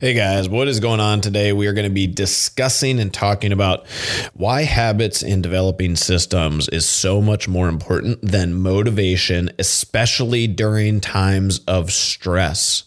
[0.00, 1.52] Hey guys, what is going on today?
[1.52, 3.86] We are going to be discussing and talking about
[4.34, 11.60] why habits in developing systems is so much more important than motivation, especially during times
[11.66, 12.84] of stress.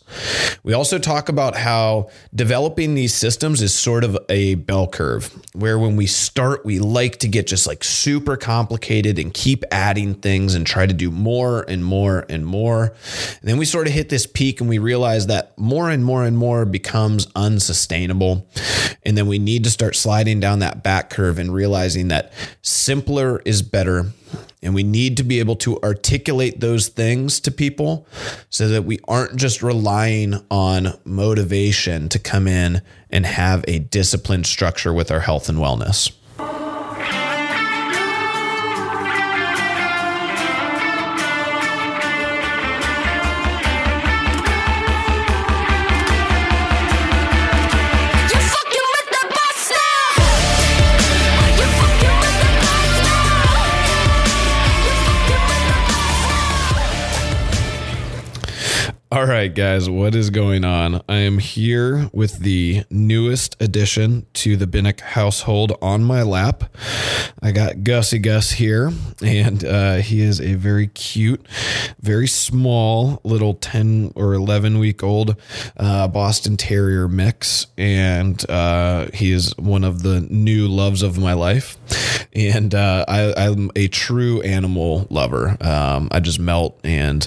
[0.63, 5.77] We also talk about how developing these systems is sort of a bell curve, where
[5.77, 10.55] when we start, we like to get just like super complicated and keep adding things
[10.55, 12.95] and try to do more and more and more.
[13.41, 16.23] And then we sort of hit this peak and we realize that more and more
[16.25, 18.47] and more becomes unsustainable.
[19.03, 23.41] And then we need to start sliding down that back curve and realizing that simpler
[23.45, 24.07] is better.
[24.65, 28.07] And we need to be able to articulate those things to people
[28.49, 34.47] so that we aren't just relying on motivation to come in and have a disciplined
[34.47, 36.11] structure with our health and wellness.
[59.15, 61.01] All right, guys, what is going on?
[61.07, 66.65] I am here with the newest addition to the Binnick household on my lap.
[67.41, 68.91] I got Gussie Gus here,
[69.23, 71.47] and uh, he is a very cute,
[72.01, 75.37] very small little 10 or 11 week old
[75.77, 77.67] uh, Boston Terrier mix.
[77.77, 81.77] And uh, he is one of the new loves of my life.
[82.35, 85.55] And uh, I, am a true animal lover.
[85.61, 87.25] Um, I just melt, and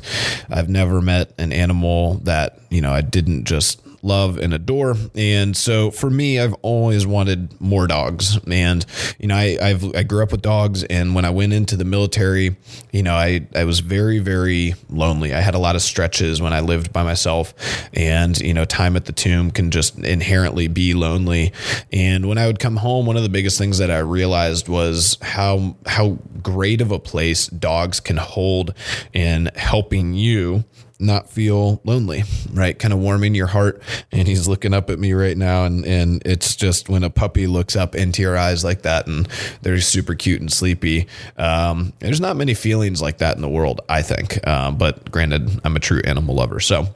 [0.51, 4.95] I've never met an animal animal that, you know, I didn't just love and adore.
[5.15, 8.39] And so for me, I've always wanted more dogs.
[8.47, 8.85] And,
[9.19, 10.85] you know, I, I've, I grew up with dogs.
[10.85, 12.57] And when I went into the military,
[12.93, 15.35] you know, I, I was very, very lonely.
[15.35, 17.55] I had a lot of stretches when I lived by myself.
[17.95, 21.53] And, you know, time at the tomb can just inherently be lonely.
[21.93, 25.19] And when I would come home, one of the biggest things that I realized was
[25.23, 28.75] how, how great of a place dogs can hold
[29.13, 30.65] in helping you
[30.99, 32.79] not feel lonely, right?
[32.79, 33.83] Kind of warming your heart.
[34.13, 35.65] And he's looking up at me right now.
[35.65, 39.29] And, and it's just when a puppy looks up into your eyes like that and
[39.63, 41.07] they're super cute and sleepy.
[41.37, 44.39] Um, there's not many feelings like that in the world, I think.
[44.45, 46.61] Uh, but granted, I'm a true animal lover.
[46.61, 46.95] So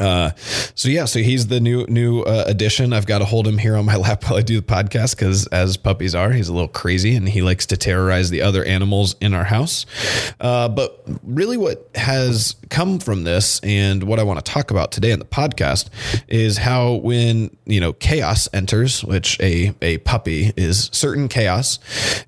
[0.00, 0.30] uh,
[0.74, 2.92] so yeah, so he's the new new uh, addition.
[2.92, 5.46] I've got to hold him here on my lap while I do the podcast because,
[5.48, 9.14] as puppies are, he's a little crazy and he likes to terrorize the other animals
[9.20, 9.84] in our house.
[10.40, 14.90] Uh, but really, what has come from this and what I want to talk about
[14.90, 15.90] today in the podcast
[16.28, 21.78] is how when you know chaos enters, which a a puppy is certain chaos,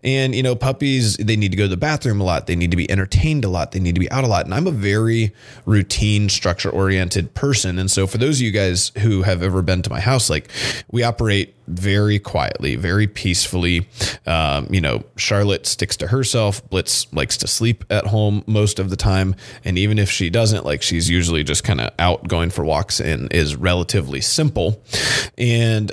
[0.04, 2.70] and you know puppies they need to go to the bathroom a lot, they need
[2.70, 4.72] to be entertained a lot, they need to be out a lot, and I'm a
[4.72, 5.32] very
[5.64, 7.78] routine, structure oriented person person.
[7.78, 10.50] And so for those of you guys who have ever been to my house, like
[10.90, 13.88] we operate very quietly, very peacefully.
[14.26, 16.68] Um, you know, Charlotte sticks to herself.
[16.70, 19.34] Blitz likes to sleep at home most of the time.
[19.64, 23.00] And even if she doesn't, like she's usually just kind of out going for walks
[23.00, 24.82] and is relatively simple.
[25.38, 25.92] And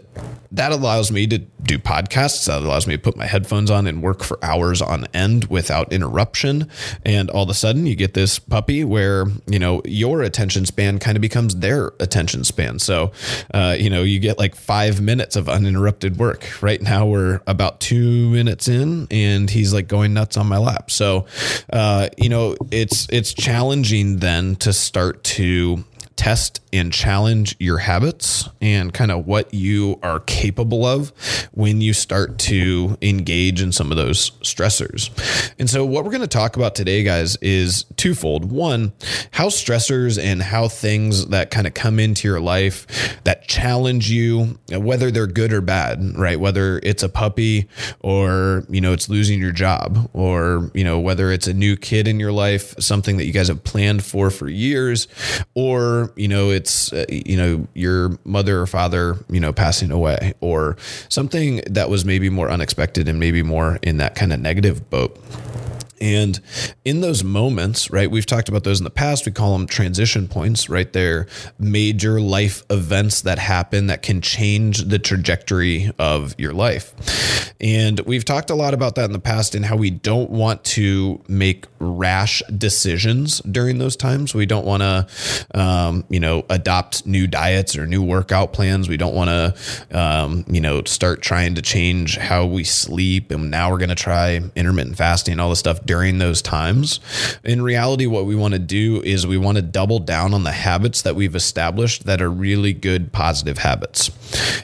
[0.52, 2.47] that allows me to do podcasts.
[2.47, 5.94] That allows me to put my headphones on and work for hours on end without
[5.94, 6.69] interruption.
[7.06, 10.97] And all of a sudden, you get this puppy where, you know, your attention span
[10.97, 12.80] kind of becomes their attention span.
[12.80, 13.12] So,
[13.53, 16.62] uh, you know, you get like five minutes of uninterrupted work.
[16.62, 20.90] Right now, we're about two minutes in, and he's like going nuts on my lap.
[20.90, 21.25] So,
[21.72, 25.84] uh, you know, it's it's challenging then to start to
[26.19, 31.13] test and challenge your habits and kind of what you are capable of
[31.53, 35.09] when you start to engage in some of those stressors.
[35.57, 38.52] And so, what we're going to talk about today, guys, is twofold.
[38.52, 38.91] One,
[39.31, 44.59] how stressors and how things that kind of come into your life that challenge you,
[44.69, 46.38] whether they're good or bad, right?
[46.38, 47.69] Whether it's a puppy
[48.01, 52.09] or, you know, it's losing your job or, you know, whether it's a new kid
[52.09, 55.07] in your life, something that you guys have planned for for years,
[55.56, 60.33] or you know it's uh, you know your mother or father you know passing away
[60.39, 60.78] or
[61.10, 65.18] something that was maybe more unexpected and maybe more in that kind of negative boat
[66.01, 66.40] and
[66.86, 69.25] in those moments, right, we've talked about those in the past.
[69.25, 70.92] We call them transition points, right?
[70.92, 77.54] They're major life events that happen that can change the trajectory of your life.
[77.62, 80.63] And we've talked a lot about that in the past and how we don't want
[80.66, 84.34] to make rash decisions during those times.
[84.34, 85.07] We don't want to,
[85.60, 88.88] um, you know, adopt new diets or new workout plans.
[88.88, 93.31] We don't want to, um, you know, start trying to change how we sleep.
[93.31, 97.00] And now we're going to try intermittent fasting, and all this stuff during those times.
[97.44, 100.51] In reality, what we want to do is we want to double down on the
[100.51, 104.12] habits that we've established that are really good positive habits.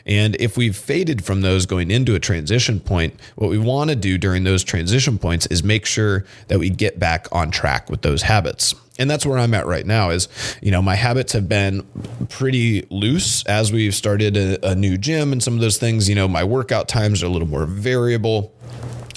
[0.06, 3.96] And if we've faded from those going into a transition point, what we want to
[3.96, 8.04] do during those transition points is make sure that we get back on track with
[8.04, 10.28] those habits and that's where I'm at right now is,
[10.62, 11.86] you know, my habits have been
[12.30, 16.16] pretty loose as we've started a, a, new gym and some of those things, you
[16.16, 18.54] know, my workout times are a little more variable.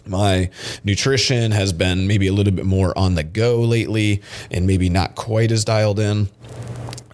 [0.09, 0.51] My
[0.85, 5.15] nutrition has been maybe a little bit more on the go lately and maybe not
[5.15, 6.29] quite as dialed in.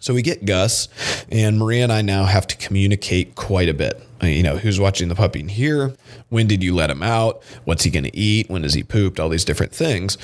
[0.01, 0.89] So we get Gus,
[1.31, 4.03] and Maria and I now have to communicate quite a bit.
[4.23, 5.95] Uh, you know, who's watching the puppy in here?
[6.29, 7.43] When did you let him out?
[7.65, 8.51] What's he going to eat?
[8.51, 9.19] When has he pooped?
[9.19, 10.19] All these different things.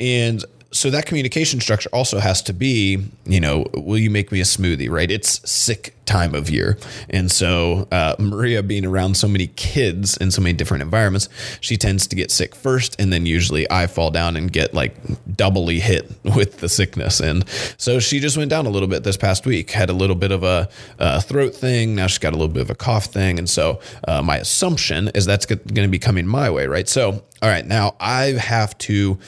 [0.00, 4.40] And so that communication structure also has to be, you know, will you make me
[4.40, 5.10] a smoothie, right?
[5.10, 6.78] It's sick time of year.
[7.10, 11.28] And so, uh, Maria being around so many kids in so many different environments,
[11.60, 12.98] she tends to get sick first.
[13.00, 14.96] And then usually I fall down and get like
[15.36, 17.20] doubly hit with the sickness.
[17.20, 17.44] And
[17.76, 20.30] so she just went down a little bit this past week, had a little bit
[20.30, 20.68] of a,
[20.98, 21.94] a throat thing.
[21.94, 23.38] Now she's got a little bit of a cough thing.
[23.38, 26.88] And so, uh, my assumption is that's going to be coming my way, right?
[26.88, 29.18] So, all right, now I have to,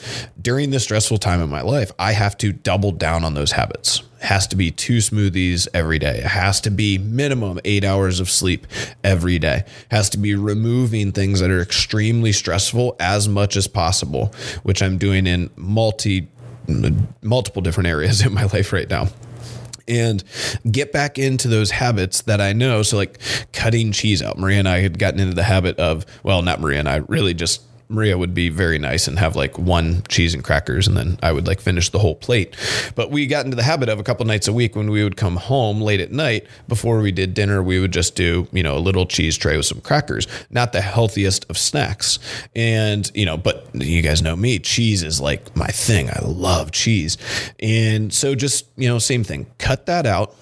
[0.41, 4.01] during this stressful time in my life, I have to double down on those habits
[4.21, 6.17] has to be two smoothies every day.
[6.19, 8.67] It has to be minimum eight hours of sleep
[9.03, 9.63] every day.
[9.65, 14.33] It has to be removing things that are extremely stressful as much as possible,
[14.63, 16.27] which I'm doing in multi
[17.21, 19.07] multiple different areas in my life right now
[19.89, 20.23] and
[20.69, 22.83] get back into those habits that I know.
[22.83, 23.19] So, like
[23.51, 24.37] cutting cheese out.
[24.37, 27.33] Maria and I had gotten into the habit of, well, not Maria and I, really
[27.33, 31.17] just Maria would be very nice and have like one cheese and crackers, and then
[31.23, 32.55] I would like finish the whole plate.
[32.93, 35.17] But we got into the habit of a couple nights a week when we would
[35.17, 38.77] come home late at night before we did dinner, we would just do, you know,
[38.77, 40.27] a little cheese tray with some crackers.
[40.51, 42.19] Not the healthiest of snacks.
[42.55, 46.11] And, you know, but you guys know me, cheese is like my thing.
[46.11, 47.17] I love cheese.
[47.59, 50.35] And so just, you know, same thing, cut that out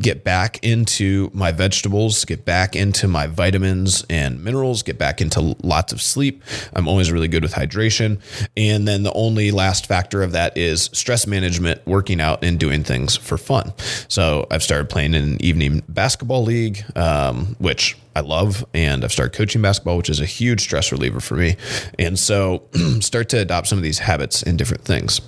[0.00, 5.56] get back into my vegetables, get back into my vitamins and minerals, get back into
[5.62, 6.42] lots of sleep.
[6.74, 8.20] I'm always really good with hydration.
[8.56, 12.84] And then the only last factor of that is stress management, working out, and doing
[12.84, 13.72] things for fun.
[14.08, 19.12] So I've started playing in an evening basketball league, um, which I love, and I've
[19.12, 21.56] started coaching basketball, which is a huge stress reliever for me.
[21.98, 22.64] And so
[23.00, 25.20] start to adopt some of these habits and different things.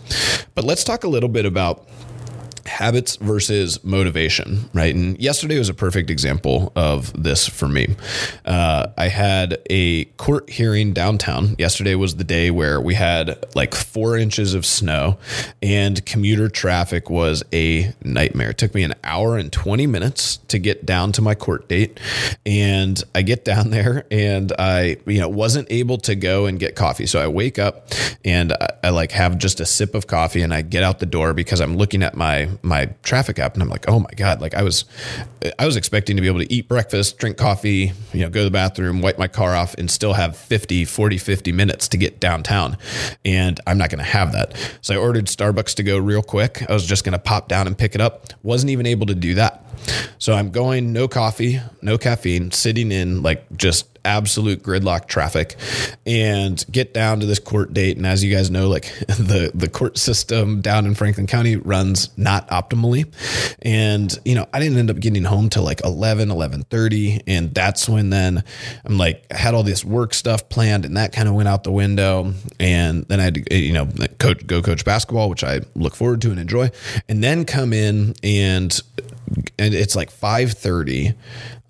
[0.55, 1.87] But let's talk a little bit about
[2.71, 4.95] habits versus motivation, right?
[4.95, 7.97] And yesterday was a perfect example of this for me.
[8.47, 11.57] Uh, I had a court hearing downtown.
[11.59, 15.19] Yesterday was the day where we had like four inches of snow
[15.61, 18.51] and commuter traffic was a nightmare.
[18.51, 21.99] It took me an hour and 20 minutes to get down to my court date.
[22.47, 26.77] And I get down there and I, you know, wasn't able to go and get
[26.77, 27.07] coffee.
[27.07, 27.89] So I wake up
[28.25, 31.07] and I, I like have just a sip of coffee and I get out the
[31.07, 34.41] door because I'm looking at my my traffic app and I'm like, oh my God,
[34.41, 34.85] like I was,
[35.59, 38.45] I was expecting to be able to eat breakfast, drink coffee, you know, go to
[38.45, 42.21] the bathroom, wipe my car off and still have 50, 40, 50 minutes to get
[42.21, 42.77] downtown.
[43.25, 44.57] And I'm not going to have that.
[44.81, 46.69] So I ordered Starbucks to go real quick.
[46.69, 48.27] I was just going to pop down and pick it up.
[48.43, 49.65] Wasn't even able to do that.
[50.19, 55.56] So I'm going no coffee, no caffeine, sitting in like just absolute gridlock traffic
[56.06, 57.97] and get down to this court date.
[57.97, 62.17] And as you guys know like the the court system down in Franklin County runs
[62.17, 63.12] not optimally.
[63.62, 67.88] And you know I didn't end up getting home till like 11 11:30 and that's
[67.88, 68.45] when then
[68.85, 71.64] I'm like I had all this work stuff planned and that kind of went out
[71.64, 72.33] the window.
[72.59, 73.87] And then I had to you know
[74.19, 76.71] coach go coach basketball which I look forward to and enjoy
[77.09, 78.81] and then come in and
[79.59, 81.15] and it's like 5:30.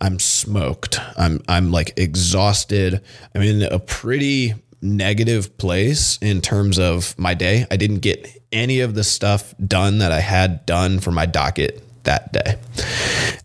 [0.01, 0.99] I'm smoked.
[1.17, 3.03] I'm I'm like exhausted.
[3.35, 7.67] I'm in a pretty negative place in terms of my day.
[7.71, 11.83] I didn't get any of the stuff done that I had done for my docket
[12.05, 12.57] that day.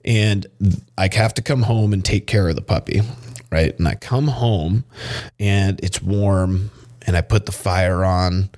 [0.04, 0.48] And
[0.98, 3.02] I have to come home and take care of the puppy,
[3.52, 3.78] right?
[3.78, 4.86] And I come home
[5.40, 6.72] and it's warm
[7.06, 8.50] and I put the fire on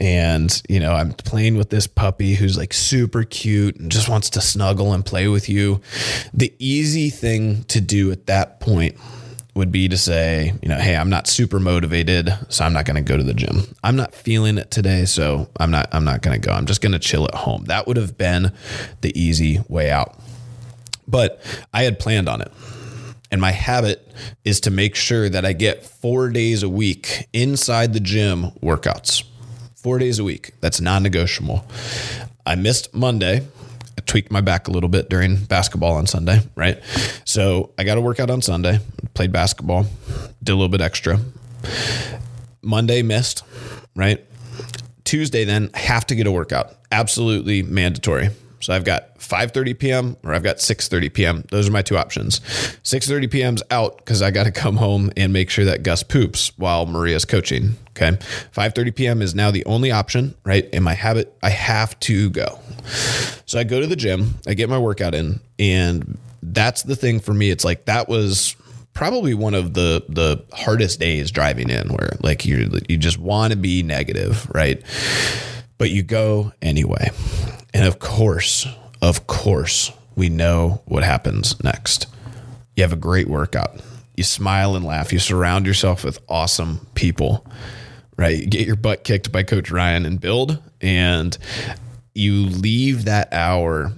[0.00, 4.30] and you know i'm playing with this puppy who's like super cute and just wants
[4.30, 5.80] to snuggle and play with you.
[6.32, 8.96] The easy thing to do at that point
[9.54, 12.96] would be to say you know hey i'm not super motivated so i'm not going
[12.96, 13.62] to go to the gym.
[13.84, 16.54] I'm not feeling it today so i'm not i'm not going to go.
[16.54, 17.66] I'm just going to chill at home.
[17.66, 18.52] That would have been
[19.02, 20.18] the easy way out.
[21.06, 21.42] But
[21.74, 22.50] i had planned on it.
[23.32, 24.12] And my habit
[24.44, 29.22] is to make sure that I get four days a week inside the gym workouts
[29.82, 30.52] four days a week.
[30.60, 31.64] That's non negotiable.
[32.44, 33.46] I missed Monday.
[33.98, 36.80] I tweaked my back a little bit during basketball on Sunday, right?
[37.24, 38.78] So I got to work out on Sunday,
[39.14, 39.86] played basketball,
[40.42, 41.18] did a little bit extra.
[42.62, 43.42] Monday missed,
[43.96, 44.24] right?
[45.04, 46.76] Tuesday, then have to get a workout.
[46.92, 48.30] Absolutely mandatory.
[48.60, 50.16] So I've got 5:30 p.m.
[50.22, 51.44] or I've got 6:30 p.m.
[51.50, 52.40] Those are my two options.
[52.40, 56.52] 6:30 p.m.'s out because I got to come home and make sure that Gus poops
[56.58, 57.76] while Maria's coaching.
[57.90, 58.16] Okay,
[58.54, 59.22] 5:30 p.m.
[59.22, 60.68] is now the only option, right?
[60.70, 62.58] In my habit, I have to go.
[63.46, 67.20] So I go to the gym, I get my workout in, and that's the thing
[67.20, 67.50] for me.
[67.50, 68.56] It's like that was
[68.92, 73.52] probably one of the the hardest days driving in, where like you you just want
[73.52, 74.82] to be negative, right?
[75.78, 77.10] But you go anyway.
[77.72, 78.66] And of course,
[79.00, 82.06] of course, we know what happens next.
[82.76, 83.80] You have a great workout.
[84.16, 85.12] You smile and laugh.
[85.12, 87.46] You surround yourself with awesome people,
[88.16, 88.38] right?
[88.38, 91.36] You get your butt kicked by Coach Ryan and build, and
[92.14, 93.92] you leave that hour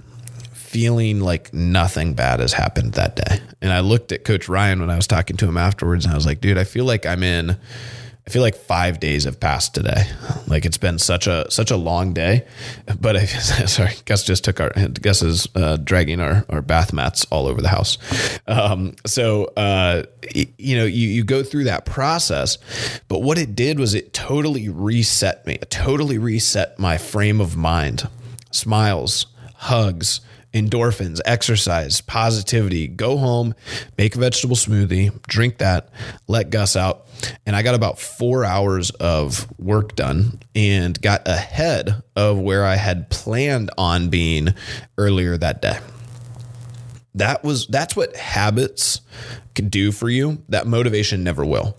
[0.53, 3.39] feeling like nothing bad has happened that day.
[3.61, 6.15] And I looked at Coach Ryan when I was talking to him afterwards, and I
[6.15, 7.57] was like, dude, I feel like I'm in
[8.25, 10.05] I feel like five days have passed today.
[10.47, 12.45] Like it's been such a such a long day.
[12.99, 13.25] But I
[13.65, 17.61] sorry, Gus just took our Gus is uh, dragging our our bath mats all over
[17.61, 17.97] the house.
[18.47, 20.03] Um, so uh,
[20.33, 22.57] you know you you go through that process,
[23.09, 25.55] but what it did was it totally reset me.
[25.55, 28.07] It totally reset my frame of mind.
[28.51, 29.25] Smiles,
[29.55, 30.21] hugs,
[30.53, 33.55] endorphins, exercise, positivity, go home,
[33.97, 35.89] make a vegetable smoothie, drink that,
[36.27, 37.07] let Gus out.
[37.45, 42.75] And I got about four hours of work done and got ahead of where I
[42.75, 44.49] had planned on being
[44.97, 45.79] earlier that day.
[47.15, 49.01] That was that's what habits
[49.55, 50.43] can do for you.
[50.49, 51.77] That motivation never will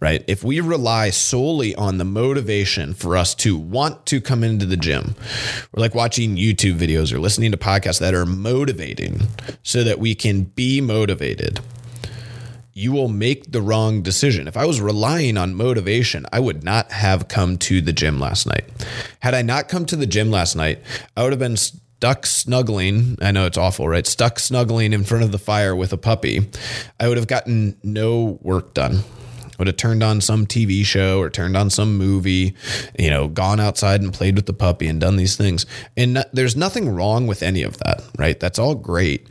[0.00, 0.22] right?
[0.26, 4.76] If we rely solely on the motivation for us to want to come into the
[4.76, 5.14] gym,
[5.72, 9.20] we're like watching YouTube videos or listening to podcasts that are motivating
[9.62, 11.60] so that we can be motivated.
[12.74, 14.46] You will make the wrong decision.
[14.46, 18.46] If I was relying on motivation, I would not have come to the gym last
[18.46, 18.64] night.
[19.20, 20.80] Had I not come to the gym last night,
[21.16, 23.16] I would have been stuck snuggling.
[23.22, 24.06] I know it's awful, right?
[24.06, 26.50] Stuck snuggling in front of the fire with a puppy.
[27.00, 29.02] I would have gotten no work done
[29.58, 32.54] would have turned on some TV show or turned on some movie,
[32.98, 35.66] you know, gone outside and played with the puppy and done these things.
[35.96, 38.38] And no, there's nothing wrong with any of that, right?
[38.38, 39.28] That's all great.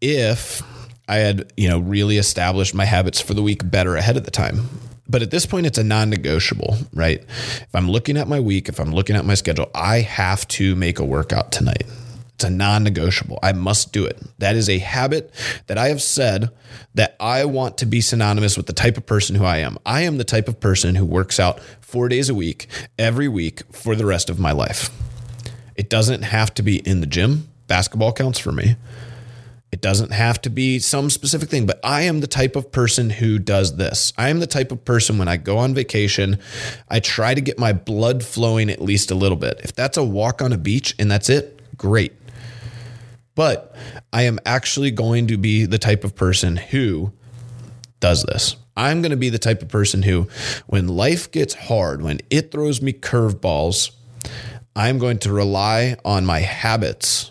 [0.00, 0.62] If
[1.08, 4.30] I had, you know, really established my habits for the week better ahead of the
[4.30, 4.68] time.
[5.08, 7.20] But at this point, it's a non negotiable, right?
[7.20, 10.76] If I'm looking at my week, if I'm looking at my schedule, I have to
[10.76, 11.84] make a workout tonight.
[12.40, 13.38] It's a non negotiable.
[13.42, 14.18] I must do it.
[14.38, 15.30] That is a habit
[15.66, 16.48] that I have said
[16.94, 19.76] that I want to be synonymous with the type of person who I am.
[19.84, 22.66] I am the type of person who works out four days a week,
[22.98, 24.88] every week for the rest of my life.
[25.76, 27.50] It doesn't have to be in the gym.
[27.66, 28.76] Basketball counts for me.
[29.70, 33.10] It doesn't have to be some specific thing, but I am the type of person
[33.10, 34.14] who does this.
[34.16, 36.38] I am the type of person when I go on vacation,
[36.88, 39.60] I try to get my blood flowing at least a little bit.
[39.62, 42.12] If that's a walk on a beach and that's it, great.
[43.40, 43.74] But
[44.12, 47.10] I am actually going to be the type of person who
[47.98, 48.56] does this.
[48.76, 50.28] I'm going to be the type of person who,
[50.66, 53.92] when life gets hard, when it throws me curveballs,
[54.76, 57.30] I'm going to rely on my habits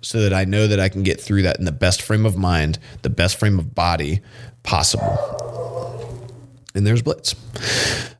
[0.00, 2.36] so that I know that I can get through that in the best frame of
[2.36, 4.20] mind, the best frame of body
[4.62, 5.08] possible.
[6.72, 7.34] And there's Blitz.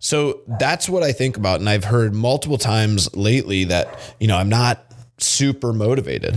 [0.00, 1.61] So that's what I think about.
[1.61, 4.85] And I've heard multiple times lately that, you know, I'm not
[5.18, 6.37] super motivated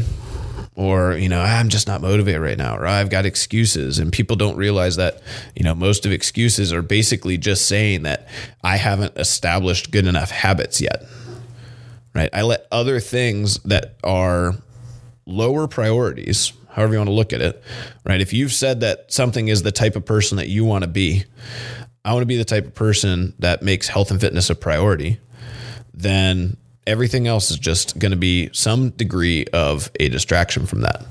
[0.76, 4.00] or you know ah, i'm just not motivated right now or ah, i've got excuses.
[4.00, 5.22] And people don't realize that
[5.56, 8.28] you know most of excuses are basically just saying that
[8.64, 11.04] i haven't established good enough habits yet
[12.16, 12.30] right?
[12.32, 14.54] I let other things that are
[15.26, 17.64] lower priorities however you want to look at it
[18.06, 18.22] right?
[18.22, 21.24] If you've said that something is the type of person that you want to be
[22.06, 25.20] i want to be the type of person that makes health and fitness a priority
[25.94, 31.06] then everything else is just going to be some degree of a distraction from that.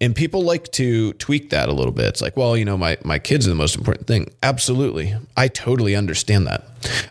[0.00, 2.06] And people like to tweak that a little bit.
[2.06, 4.30] It's like, well, you know, my my kids are the most important thing.
[4.42, 5.14] Absolutely.
[5.36, 6.64] I totally understand that.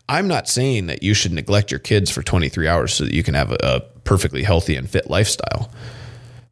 [0.08, 3.24] I'm not saying that you should neglect your kids for 23 hours so that you
[3.24, 5.72] can have a, a perfectly healthy and fit lifestyle.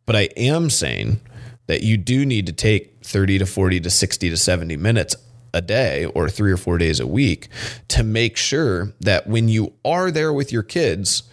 [0.05, 1.19] But I am saying
[1.67, 5.15] that you do need to take 30 to 40 to 60 to 70 minutes
[5.53, 7.47] a day or three or four days a week
[7.87, 11.23] to make sure that when you are there with your kids,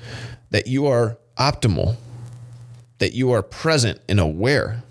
[0.50, 1.96] that you are optimal,
[2.98, 4.82] that you are present and aware,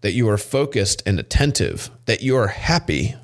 [0.00, 3.14] that you are focused and attentive, that you are happy,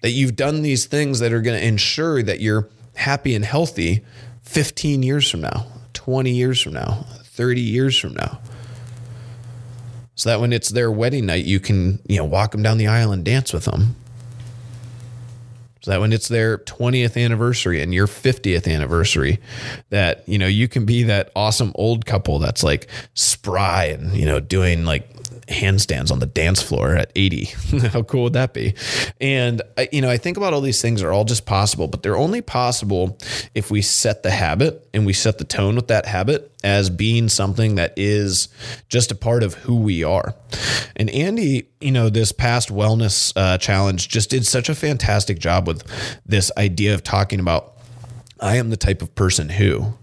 [0.00, 4.04] that you've done these things that are going to ensure that you're happy and healthy
[4.42, 8.40] 15 years from now, 20 years from now, 30 years from now
[10.22, 12.86] so that when it's their wedding night, you can, you know, walk them down the
[12.86, 13.96] aisle and dance with them.
[15.80, 19.40] so that when it's their 20th anniversary and your 50th anniversary
[19.90, 24.24] that you know you can be that awesome old couple that's like spry and you
[24.24, 25.08] know doing like
[25.52, 27.44] handstands on the dance floor at 80
[27.92, 28.74] how cool would that be?
[29.20, 32.16] And you know i think about all these things are all just possible but they're
[32.16, 33.18] only possible
[33.54, 37.28] if we set the habit and we set the tone with that habit as being
[37.28, 38.48] something that is
[38.88, 40.34] just a part of who we are.
[40.96, 45.66] And andy you know this past wellness uh, challenge just did such a fantastic job
[45.66, 45.84] with
[46.24, 47.72] this idea of talking about
[48.42, 49.94] I am the type of person who,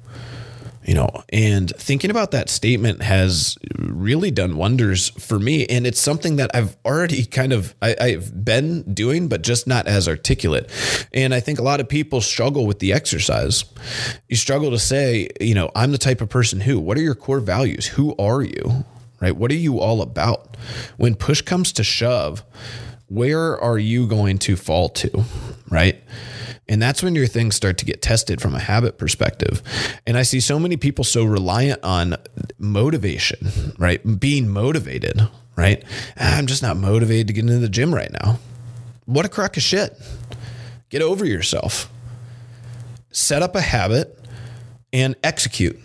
[0.89, 5.67] you know, and thinking about that statement has really done wonders for me.
[5.67, 9.85] And it's something that I've already kind of, I, have been doing, but just not
[9.85, 10.67] as articulate.
[11.13, 13.65] And I think a lot of people struggle with the exercise.
[14.29, 17.13] You struggle to say, you know, I'm the type of person who, what are your
[17.13, 17.85] core values?
[17.85, 18.83] Who are you?
[19.21, 19.35] Right?
[19.35, 20.57] What are you all about?
[20.97, 22.43] When push comes to shove,
[23.09, 25.23] where are you going to fall to?
[25.69, 26.01] Right.
[26.69, 29.63] And that's when your things start to get tested from a habit perspective.
[30.05, 32.15] And I see so many people so reliant on
[32.59, 34.19] motivation, right?
[34.19, 35.19] Being motivated,
[35.55, 35.83] right?
[36.17, 38.39] Ah, I'm just not motivated to get into the gym right now.
[39.05, 39.99] What a crock of shit.
[40.89, 41.91] Get over yourself.
[43.11, 44.23] Set up a habit
[44.93, 45.79] and execute.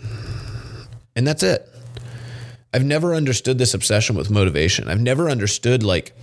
[1.15, 1.67] And that's it.
[2.71, 4.87] I've never understood this obsession with motivation.
[4.87, 6.13] I've never understood like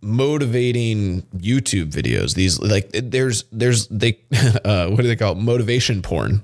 [0.00, 2.34] motivating YouTube videos.
[2.34, 4.20] These like there's there's they
[4.64, 5.38] uh, what do they call it?
[5.38, 6.42] motivation porn?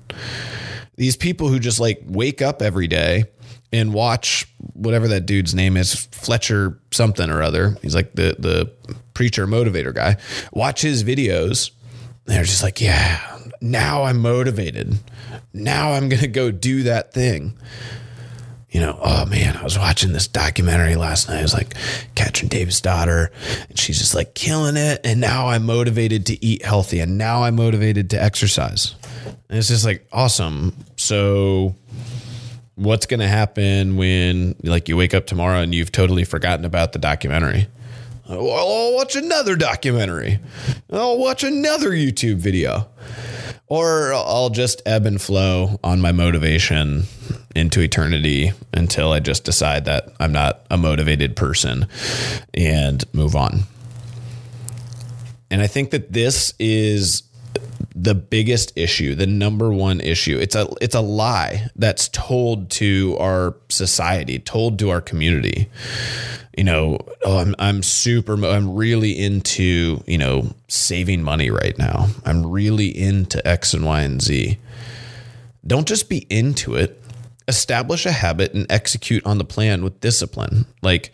[0.95, 3.25] These people who just like wake up every day
[3.73, 7.77] and watch whatever that dude's name is, Fletcher something or other.
[7.81, 8.71] He's like the the
[9.13, 10.17] preacher motivator guy.
[10.51, 11.71] Watch his videos.
[12.25, 14.97] They're just like, yeah, now I'm motivated.
[15.53, 17.57] Now I'm gonna go do that thing
[18.75, 21.39] you know, oh man, I was watching this documentary last night.
[21.39, 21.75] It was like
[22.13, 23.31] Katrin Davis' daughter,
[23.69, 24.99] and she's just like killing it.
[25.05, 28.95] And now I'm motivated to eat healthy, and now I'm motivated to exercise.
[29.47, 30.75] And it's just like awesome.
[30.97, 31.73] So,
[32.75, 36.91] what's going to happen when like you wake up tomorrow and you've totally forgotten about
[36.91, 37.69] the documentary?
[38.27, 40.39] I'll watch another documentary.
[40.91, 42.89] I'll watch another YouTube video.
[43.67, 47.05] Or I'll just ebb and flow on my motivation
[47.55, 51.87] into eternity until I just decide that I'm not a motivated person
[52.53, 53.61] and move on.
[55.49, 57.23] And I think that this is
[57.95, 60.37] the biggest issue, the number one issue.
[60.37, 65.69] It's a it's a lie that's told to our society, told to our community.
[66.57, 72.07] You know, oh, I'm I'm super I'm really into, you know, saving money right now.
[72.25, 74.57] I'm really into X and Y and Z.
[75.67, 77.01] Don't just be into it
[77.47, 80.65] establish a habit and execute on the plan with discipline.
[80.81, 81.11] Like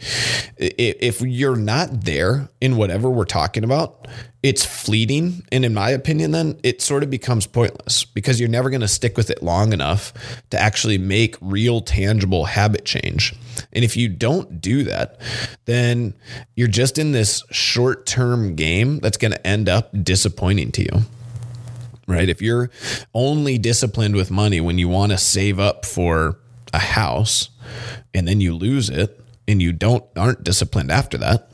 [0.57, 4.07] if you're not there in whatever we're talking about,
[4.43, 5.45] it's fleeting.
[5.51, 8.87] And in my opinion, then it sort of becomes pointless because you're never going to
[8.87, 10.13] stick with it long enough
[10.49, 13.35] to actually make real, tangible habit change.
[13.73, 15.19] And if you don't do that,
[15.65, 16.13] then
[16.55, 21.05] you're just in this short term game that's going to end up disappointing to you
[22.11, 22.29] right?
[22.29, 22.69] If you're
[23.13, 26.37] only disciplined with money when you want to save up for
[26.73, 27.49] a house
[28.13, 31.49] and then you lose it and you don't aren't disciplined after that,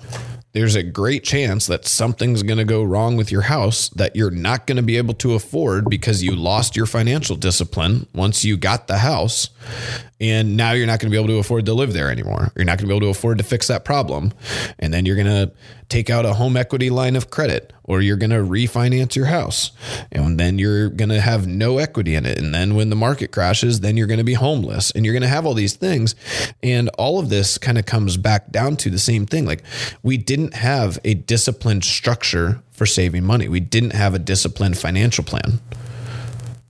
[0.58, 4.32] there's a great chance that something's going to go wrong with your house that you're
[4.32, 8.58] not going to be able to afford because you lost your financial discipline once you
[8.58, 9.52] got the house.
[10.20, 12.52] And now you're not going to be able to afford to live there anymore.
[12.56, 14.34] You're not going to be able to afford to fix that problem.
[14.80, 15.52] And then you're going to
[15.90, 19.72] take out a home equity line of credit or you're going to refinance your house.
[20.12, 22.40] And then you're going to have no equity in it.
[22.40, 25.22] And then when the market crashes, then you're going to be homeless and you're going
[25.22, 26.16] to have all these things.
[26.64, 29.46] And all of this kind of comes back down to the same thing.
[29.46, 29.64] Like
[30.02, 35.24] we didn't have a disciplined structure for saving money, we didn't have a disciplined financial
[35.24, 35.60] plan.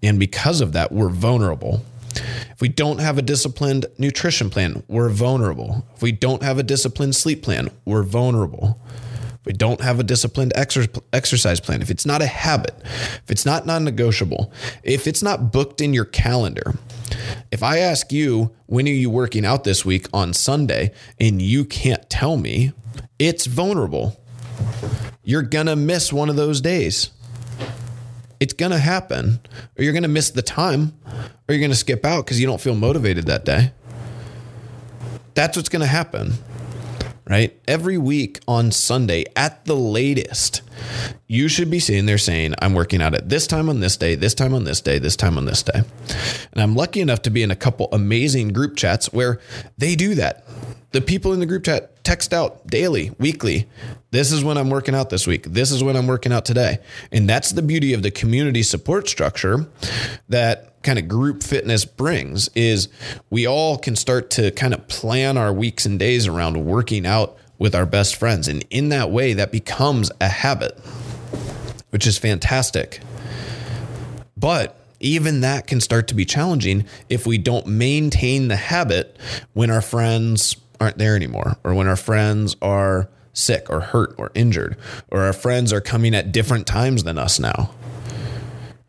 [0.02, 1.84] And because of that, we're vulnerable.
[2.52, 5.86] If we don't have a disciplined nutrition plan, we're vulnerable.
[5.96, 8.80] If we don't have a disciplined sleep plan, we're vulnerable
[9.40, 13.30] If we don't have a disciplined exer- exercise plan, if it's not a habit, if
[13.30, 14.52] it's not non negotiable,
[14.84, 16.76] if it's not booked in your calendar,
[17.52, 21.64] if I ask you, when are you working out this week on Sunday, and you
[21.66, 22.74] can't tell me,
[23.20, 24.20] it's vulnerable.
[25.24, 27.12] You're going to miss one of those days.
[28.40, 29.40] It's going to happen,
[29.78, 32.48] or you're going to miss the time, or you're going to skip out because you
[32.48, 33.72] don't feel motivated that day.
[35.34, 36.34] That's what's going to happen
[37.30, 37.60] right?
[37.68, 40.62] Every week on Sunday at the latest,
[41.28, 44.16] you should be sitting there saying, I'm working out at this time on this day,
[44.16, 45.82] this time on this day, this time on this day.
[46.52, 49.40] And I'm lucky enough to be in a couple amazing group chats where
[49.78, 50.46] they do that.
[50.92, 53.68] The people in the group chat text out daily, weekly.
[54.12, 55.44] This is when I'm working out this week.
[55.44, 56.80] This is when I'm working out today.
[57.12, 59.68] And that's the beauty of the community support structure
[60.30, 62.88] that kind of group fitness brings is
[63.30, 67.37] we all can start to kind of plan our weeks and days around working out
[67.60, 68.48] with our best friends.
[68.48, 70.78] And in that way, that becomes a habit,
[71.90, 73.00] which is fantastic.
[74.36, 79.18] But even that can start to be challenging if we don't maintain the habit
[79.54, 84.32] when our friends aren't there anymore, or when our friends are sick or hurt or
[84.34, 84.78] injured,
[85.10, 87.72] or our friends are coming at different times than us now.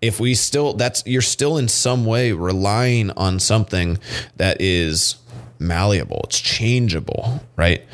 [0.01, 3.99] If we still, that's, you're still in some way relying on something
[4.37, 5.17] that is
[5.59, 7.85] malleable, it's changeable, right?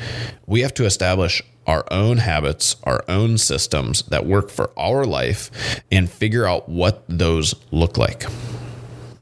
[0.45, 5.81] We have to establish our own habits, our own systems that work for our life
[5.91, 8.25] and figure out what those look like.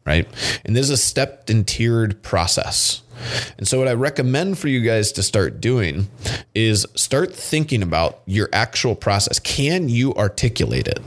[0.05, 0.27] Right.
[0.65, 3.03] And this is a stepped and tiered process.
[3.57, 6.09] And so, what I recommend for you guys to start doing
[6.53, 9.39] is start thinking about your actual process.
[9.39, 10.99] Can you articulate it?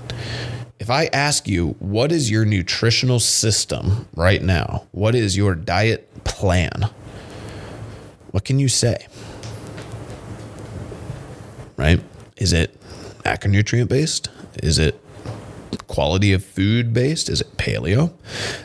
[0.79, 4.87] If I ask you, what is your nutritional system right now?
[4.93, 6.89] What is your diet plan?
[8.37, 9.07] What can you say?
[11.79, 12.03] Right?
[12.37, 12.79] Is it
[13.23, 14.29] macronutrient based?
[14.63, 15.01] Is it
[15.87, 17.31] quality of food based?
[17.31, 18.13] Is it paleo?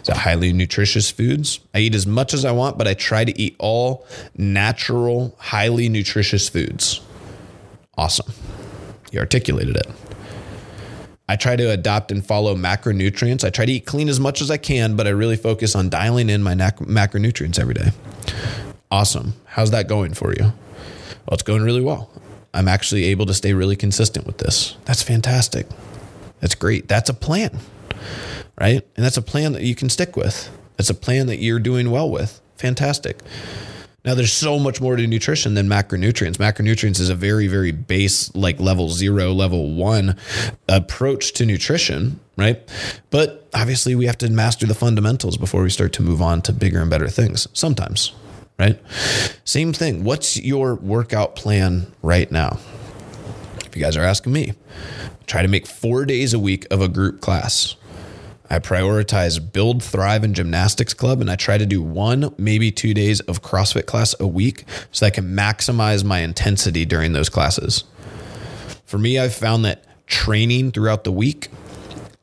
[0.02, 1.62] Is it highly nutritious foods?
[1.74, 4.06] I eat as much as I want, but I try to eat all
[4.36, 7.00] natural, highly nutritious foods.
[7.98, 8.34] Awesome.
[9.14, 9.88] You articulated it.
[11.30, 13.46] I try to adopt and follow macronutrients.
[13.46, 15.88] I try to eat clean as much as I can, but I really focus on
[15.88, 17.92] dialing in my macronutrients every day.
[18.92, 19.34] Awesome.
[19.46, 20.44] How's that going for you?
[20.44, 22.12] Well, it's going really well.
[22.54, 24.76] I'm actually able to stay really consistent with this.
[24.86, 25.66] That's fantastic.
[26.42, 26.88] That's great.
[26.90, 27.60] That's a plan,
[28.60, 28.86] right?
[28.96, 30.50] And that's a plan that you can stick with.
[30.76, 32.42] That's a plan that you're doing well with.
[32.58, 33.20] Fantastic.
[34.04, 36.38] Now, there's so much more to nutrition than macronutrients.
[36.38, 40.18] Macronutrients is a very, very base, like level zero, level one
[40.68, 42.68] approach to nutrition, right?
[43.12, 46.52] But obviously, we have to master the fundamentals before we start to move on to
[46.52, 48.12] bigger and better things sometimes,
[48.60, 48.80] right?
[49.44, 50.04] Same thing.
[50.04, 52.60] What's your workout plan right now?
[53.66, 54.54] If you guys are asking me,
[55.28, 57.76] try to make four days a week of a group class.
[58.50, 62.94] I prioritize Build, Thrive, and Gymnastics Club, and I try to do one, maybe two
[62.94, 67.86] days of CrossFit class a week so I can maximize my intensity during those classes.
[68.86, 71.48] For me, I've found that training throughout the week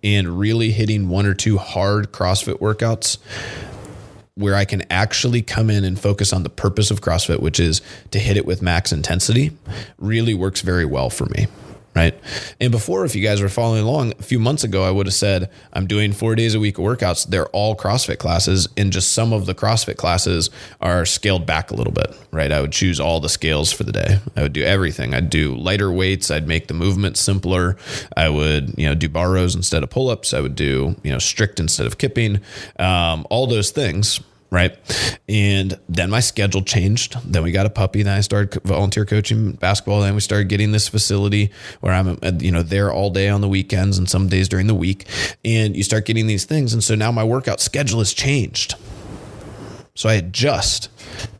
[0.03, 3.17] and really hitting one or two hard CrossFit workouts
[4.39, 7.83] where I can actually come in and focus on the purpose of CrossFit, which is
[8.13, 9.51] to hit it with max intensity,
[9.99, 11.47] really works very well for me
[11.99, 12.15] right?
[12.61, 15.15] And before, if you guys were following along, a few months ago, I would have
[15.15, 17.27] said, I'm doing four days a week of workouts.
[17.27, 21.75] They're all CrossFit classes, and just some of the CrossFit classes are scaled back a
[21.75, 22.53] little bit, right?
[22.53, 24.21] I would choose all the scales for the day.
[24.37, 25.13] I would do everything.
[25.13, 26.31] I'd do lighter weights.
[26.31, 27.77] I'd make the movement simpler.
[28.17, 30.33] I would, you know, do bar rows instead of pull ups.
[30.33, 32.41] I would do, you know, strict instead of kipping,
[32.79, 34.77] um, all those things right?
[35.29, 37.17] And then my schedule changed.
[37.25, 38.03] Then we got a puppy.
[38.03, 40.01] Then I started volunteer coaching basketball.
[40.01, 43.41] Then we started getting this facility where I'm, uh, you know, there all day on
[43.41, 45.07] the weekends and some days during the week.
[45.45, 46.73] And you start getting these things.
[46.73, 48.75] And so now my workout schedule has changed.
[49.95, 50.91] So I adjust,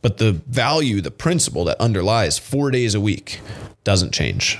[0.01, 3.39] but the value, the principle that underlies four days a week
[3.85, 4.59] doesn't change.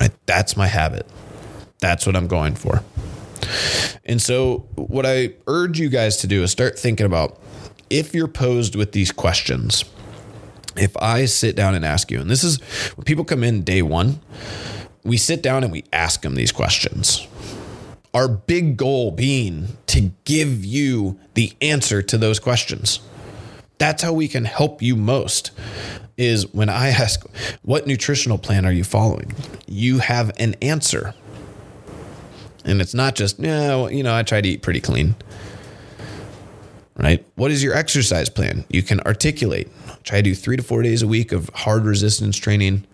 [0.00, 0.12] Right?
[0.24, 1.06] That's my habit.
[1.78, 2.82] That's what I'm going for.
[4.04, 7.41] And so, what I urge you guys to do is start thinking about
[7.92, 9.84] if you're posed with these questions,
[10.76, 12.58] if I sit down and ask you, and this is
[12.96, 14.20] when people come in day one,
[15.04, 17.28] we sit down and we ask them these questions.
[18.14, 23.00] Our big goal being to give you the answer to those questions.
[23.76, 25.50] That's how we can help you most.
[26.16, 27.26] Is when I ask,
[27.62, 29.34] What nutritional plan are you following?
[29.66, 31.14] You have an answer.
[32.64, 35.16] And it's not just, no, you know, I try to eat pretty clean
[37.02, 37.24] right?
[37.34, 38.64] What is your exercise plan?
[38.70, 39.68] You can articulate.
[40.04, 42.86] Try to do three to four days a week of hard resistance training.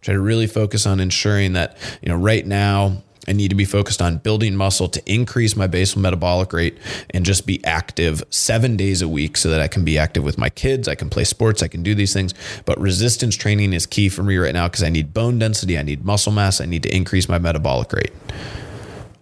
[0.00, 3.64] Try to really focus on ensuring that, you know, right now I need to be
[3.64, 6.78] focused on building muscle to increase my basal metabolic rate
[7.10, 10.38] and just be active seven days a week so that I can be active with
[10.38, 10.88] my kids.
[10.88, 11.62] I can play sports.
[11.62, 12.34] I can do these things.
[12.64, 15.78] But resistance training is key for me right now because I need bone density.
[15.78, 16.60] I need muscle mass.
[16.60, 18.12] I need to increase my metabolic rate.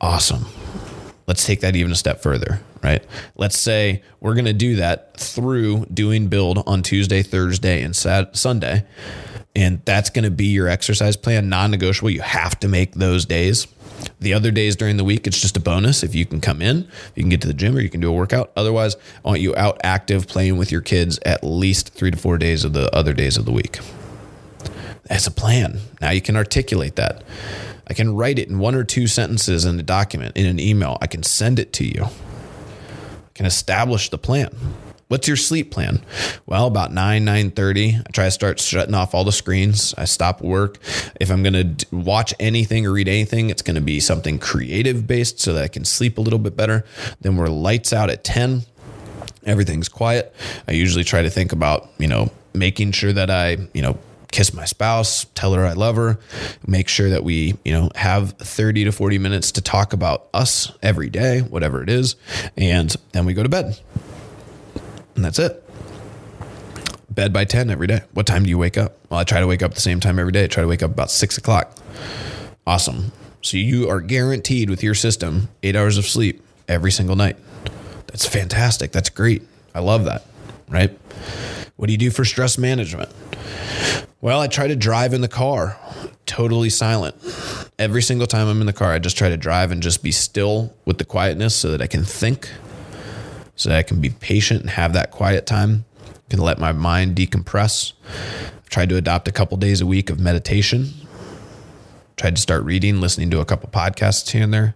[0.01, 0.47] Awesome.
[1.31, 3.05] Let's take that even a step further right?
[3.37, 8.37] Let's say we're going to do that through doing build on Tuesday, Thursday, and Sat-
[8.37, 8.85] Sunday.
[9.55, 12.11] And that's going to be your exercise plan, non negotiable.
[12.11, 13.67] You have to make those days.
[14.21, 16.03] The other days during the week, it's just a bonus.
[16.03, 18.09] If you can come in, you can get to the gym or you can do
[18.09, 18.53] a workout.
[18.57, 22.39] Otherwise, I want you out active playing with your kids at least three to four
[22.39, 23.81] days of the other days of the week.
[25.05, 25.81] That's a plan.
[26.01, 27.25] Now you can articulate that.
[27.91, 30.97] I can write it in one or two sentences in a document, in an email.
[31.03, 32.05] I can send it to you.
[32.05, 34.57] I can establish the plan.
[35.09, 36.05] What's your sleep plan?
[36.47, 39.93] Well, about 9, 9.30, I try to start shutting off all the screens.
[39.99, 40.79] I stop work.
[41.21, 45.09] If I'm going to watch anything or read anything, it's going to be something creative
[45.09, 46.85] based so that I can sleep a little bit better.
[47.21, 48.63] Then we're lights out at 10.
[49.45, 50.33] Everything's quiet.
[50.69, 53.99] I usually try to think about, you know, making sure that I, you know,
[54.31, 56.19] kiss my spouse, tell her I love her,
[56.67, 60.73] make sure that we, you know, have 30 to 40 minutes to talk about us
[60.83, 62.17] every day, whatever it is.
[62.57, 63.79] And then we go to bed.
[65.17, 65.65] And that's it.
[67.11, 68.03] Bed by 10 every day.
[68.13, 68.97] What time do you wake up?
[69.11, 70.45] Well, I try to wake up the same time every day.
[70.45, 71.77] I try to wake up about six o'clock.
[72.67, 73.13] Awesome.
[73.43, 77.37] So you are guaranteed with your system eight hours of sleep every single night.
[78.07, 78.93] That's fantastic.
[78.93, 79.43] That's great.
[79.75, 80.25] I love that.
[80.69, 80.97] Right.
[81.81, 83.09] What do you do for stress management?
[84.21, 85.79] Well, I try to drive in the car
[86.27, 87.17] totally silent.
[87.79, 90.13] Every single time I'm in the car, I just try to drive and just be
[90.13, 92.51] still with the quietness so that I can think
[93.57, 95.87] so that I can be patient and have that quiet time.
[96.07, 97.95] I can let my mind decompress.
[98.59, 100.91] I've tried to adopt a couple days a week of meditation.
[102.17, 104.75] Tried to start reading, listening to a couple podcasts here and there.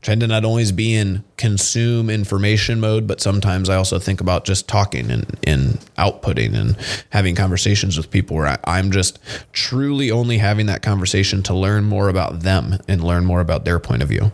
[0.00, 4.44] Trying to not always be in consume information mode, but sometimes I also think about
[4.44, 6.76] just talking and, and outputting and
[7.10, 9.18] having conversations with people where I, I'm just
[9.52, 13.78] truly only having that conversation to learn more about them and learn more about their
[13.78, 14.30] point of view.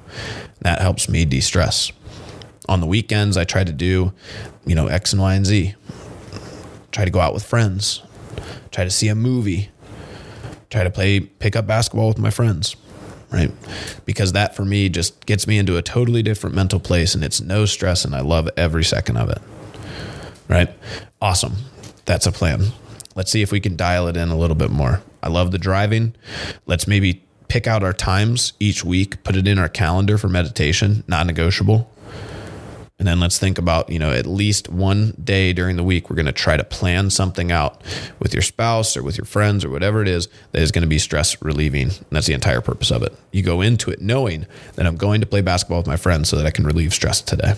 [0.61, 1.92] That helps me de stress
[2.68, 4.12] on the weekends, I try to do,
[4.66, 5.74] you know, X and Y and Z.
[6.92, 8.03] Try to go out with friends.
[8.70, 9.70] Try to see a movie.
[10.70, 12.77] Try to play pick up basketball with my friends.
[13.35, 13.51] Right.
[14.05, 17.40] Because that for me just gets me into a totally different mental place and it's
[17.40, 19.42] no stress and I love every second of it.
[20.49, 20.73] Right.
[21.20, 21.55] Awesome.
[22.05, 22.66] That's a plan.
[23.16, 25.03] Let's see if we can dial it in a little bit more.
[25.20, 26.14] I love the driving.
[26.66, 31.03] Let's maybe pick out our times each week, put it in our calendar for meditation,
[31.09, 31.90] non negotiable.
[32.98, 36.16] And then let's think about, you know, at least one day during the week, we're
[36.16, 37.83] going to try to plan something out
[38.20, 40.88] with your spouse or with your friends or whatever it is that is going to
[40.88, 41.88] be stress relieving.
[41.88, 43.12] And that's the entire purpose of it.
[43.33, 46.37] You go into it knowing that I'm going to play basketball with my friends so
[46.37, 47.54] that I can relieve stress today.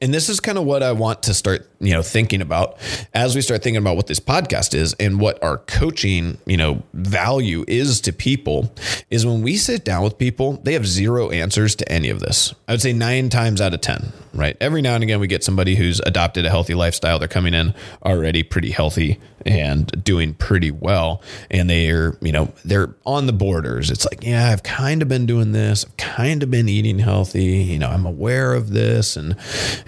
[0.00, 2.78] And this is kind of what I want to start, you know, thinking about
[3.12, 6.82] as we start thinking about what this podcast is and what our coaching, you know,
[6.94, 8.72] value is to people
[9.10, 12.54] is when we sit down with people, they have zero answers to any of this.
[12.68, 14.56] I would say 9 times out of 10, right?
[14.60, 17.74] Every now and again we get somebody who's adopted a healthy lifestyle, they're coming in
[18.04, 23.90] already pretty healthy and doing pretty well and they're, you know, they're on the borders.
[23.90, 27.44] It's like, yeah, I've kind of been doing this, I've kind of been eating healthy,
[27.44, 29.34] you know, I'm aware of this and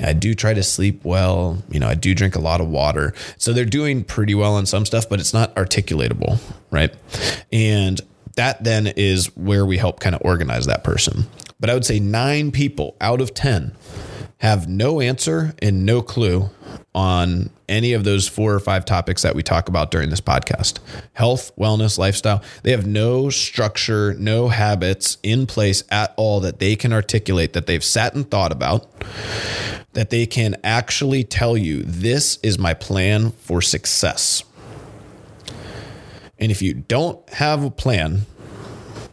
[0.01, 1.63] I do try to sleep well.
[1.71, 3.15] You know, I do drink a lot of water.
[3.39, 6.39] So they're doing pretty well on some stuff, but it's not articulatable,
[6.71, 6.95] right?
[7.53, 8.01] And
[8.37, 11.27] that then is where we help kind of organize that person.
[11.61, 13.75] But I would say nine people out of 10
[14.39, 16.51] have no answer and no clue
[16.95, 20.79] on any of those four or five topics that we talk about during this podcast
[21.15, 22.43] health, wellness, lifestyle.
[22.63, 27.67] They have no structure, no habits in place at all that they can articulate that
[27.67, 28.87] they've sat and thought about,
[29.93, 34.45] that they can actually tell you, this is my plan for success.
[36.39, 38.23] And if you don't have a plan,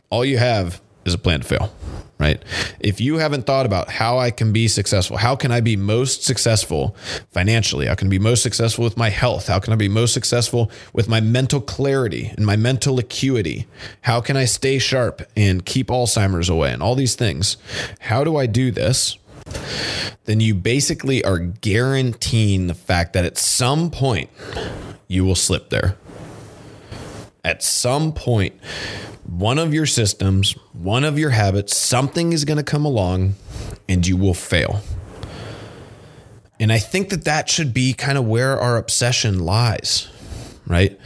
[0.09, 1.73] all you have is a plan to fail
[2.21, 2.41] right?
[2.79, 6.23] If you haven't thought about how I can be successful, how can I be most
[6.23, 6.95] successful
[7.31, 7.87] financially?
[7.87, 9.47] How can I be most successful with my health?
[9.47, 13.67] How can I be most successful with my mental clarity and my mental acuity?
[14.01, 17.57] How can I stay sharp and keep Alzheimer's away and all these things?
[17.99, 19.17] How do I do this?
[20.25, 24.29] Then you basically are guaranteeing the fact that at some point
[25.07, 25.97] you will slip there.
[27.43, 28.53] At some point,
[29.25, 33.35] one of your systems, one of your habits, something is going to come along
[33.87, 34.81] and you will fail.
[36.59, 40.07] And I think that that should be kind of where our obsession lies,
[40.67, 40.99] right?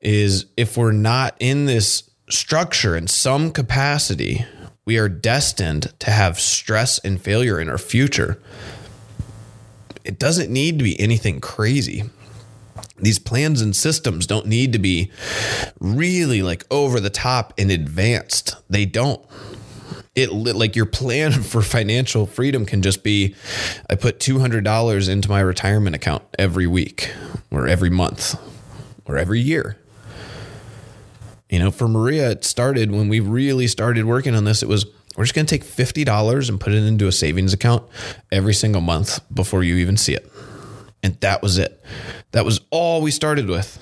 [0.00, 4.44] Is if we're not in this structure in some capacity,
[4.84, 8.40] we are destined to have stress and failure in our future.
[10.04, 12.04] It doesn't need to be anything crazy
[13.02, 15.10] these plans and systems don't need to be
[15.80, 18.56] really like over the top and advanced.
[18.70, 19.24] They don't.
[20.14, 23.34] It like your plan for financial freedom can just be
[23.90, 27.12] I put $200 into my retirement account every week
[27.50, 28.36] or every month.
[29.04, 29.76] or every year.
[31.50, 34.62] You know, for Maria, it started when we really started working on this.
[34.62, 34.86] It was
[35.16, 37.84] we're just going to take $50 and put it into a savings account
[38.30, 40.31] every single month before you even see it.
[41.02, 41.82] And that was it.
[42.32, 43.78] That was all we started with.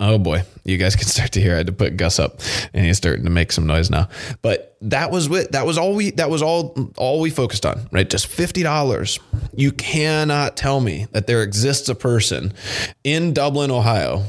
[0.00, 1.54] Oh boy, you guys can start to hear.
[1.54, 2.40] I had to put Gus up,
[2.72, 4.08] and he's starting to make some noise now.
[4.42, 7.88] But that was what that was all we that was all all we focused on,
[7.90, 8.08] right?
[8.08, 9.18] Just fifty dollars.
[9.54, 12.52] You cannot tell me that there exists a person
[13.02, 14.24] in Dublin, Ohio,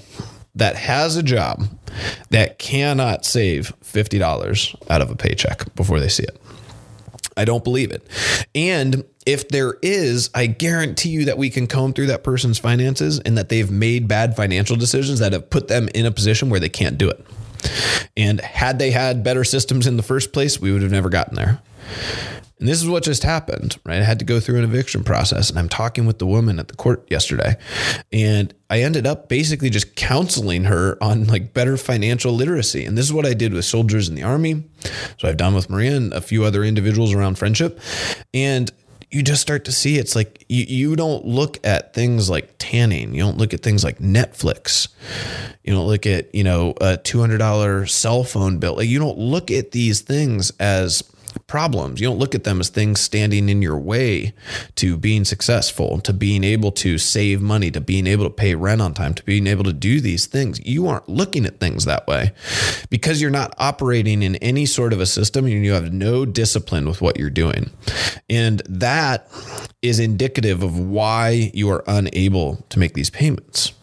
[0.56, 1.66] that has a job
[2.32, 6.42] that cannot save fifty dollars out of a paycheck before they see it.
[7.40, 8.06] I don't believe it.
[8.54, 13.20] And if there is, I guarantee you that we can comb through that person's finances
[13.20, 16.60] and that they've made bad financial decisions that have put them in a position where
[16.60, 17.26] they can't do it.
[18.18, 21.36] And had they had better systems in the first place, we would have never gotten
[21.36, 21.62] there.
[22.60, 24.02] And this is what just happened, right?
[24.02, 26.68] I had to go through an eviction process and I'm talking with the woman at
[26.68, 27.56] the court yesterday.
[28.12, 32.84] And I ended up basically just counseling her on like better financial literacy.
[32.84, 34.66] And this is what I did with soldiers in the army.
[35.18, 37.80] So I've done with Maria and a few other individuals around friendship.
[38.34, 38.70] And
[39.10, 43.16] you just start to see it's like you, you don't look at things like tanning.
[43.16, 44.90] You don't look at things like Netflix.
[45.64, 48.76] You don't look at, you know, a $200 cell phone bill.
[48.76, 51.04] Like you don't look at these things as
[51.48, 52.00] problems.
[52.00, 54.34] You don't look at them as things standing in your way
[54.76, 58.82] to being successful, to being able to save money, to being able to pay rent
[58.82, 60.60] on time, to being able to do these things.
[60.66, 62.32] You aren't looking at things that way
[62.90, 66.88] because you're not operating in any sort of a system and you have no discipline
[66.88, 67.70] with what you're doing.
[68.30, 69.28] And that
[69.82, 73.74] is indicative of why you are unable to make these payments.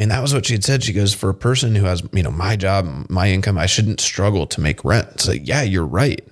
[0.00, 0.82] And that was what she had said.
[0.82, 4.00] She goes, for a person who has, you know, my job, my income, I shouldn't
[4.00, 5.20] struggle to make rent.
[5.20, 6.26] So yeah, you're right.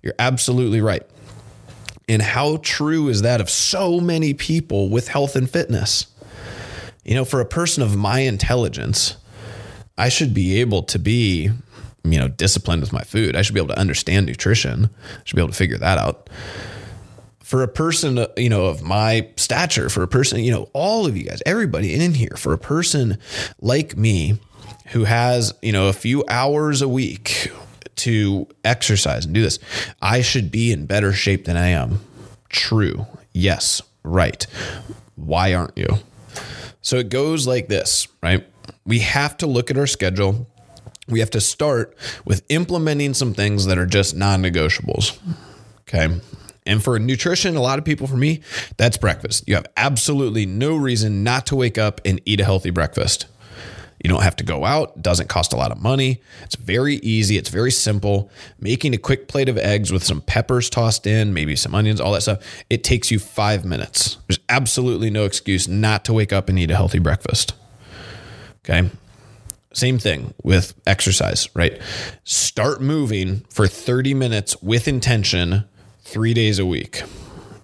[0.00, 1.02] You're absolutely right.
[2.08, 6.06] And how true is that of so many people with health and fitness?
[7.04, 9.16] You know, for a person of my intelligence,
[9.98, 11.50] I should be able to be,
[12.04, 13.34] you know, disciplined with my food.
[13.34, 14.88] I should be able to understand nutrition.
[15.02, 16.30] I should be able to figure that out
[17.54, 21.16] for a person, you know, of my stature, for a person, you know, all of
[21.16, 23.16] you guys, everybody in here, for a person
[23.60, 24.40] like me
[24.88, 27.52] who has, you know, a few hours a week
[27.94, 29.60] to exercise and do this,
[30.02, 32.00] I should be in better shape than I am.
[32.48, 33.06] True.
[33.32, 33.82] Yes.
[34.02, 34.44] Right.
[35.14, 35.98] Why aren't you?
[36.82, 38.44] So it goes like this, right?
[38.84, 40.48] We have to look at our schedule.
[41.06, 45.16] We have to start with implementing some things that are just non negotiables.
[45.82, 46.20] Okay.
[46.66, 48.40] And for nutrition, a lot of people, for me,
[48.76, 49.44] that's breakfast.
[49.46, 53.26] You have absolutely no reason not to wake up and eat a healthy breakfast.
[54.02, 56.20] You don't have to go out, doesn't cost a lot of money.
[56.42, 58.30] It's very easy, it's very simple.
[58.58, 62.12] Making a quick plate of eggs with some peppers tossed in, maybe some onions, all
[62.12, 64.18] that stuff, it takes you five minutes.
[64.28, 67.54] There's absolutely no excuse not to wake up and eat a healthy breakfast.
[68.64, 68.90] Okay.
[69.72, 71.80] Same thing with exercise, right?
[72.24, 75.64] Start moving for 30 minutes with intention
[76.04, 77.02] three days a week.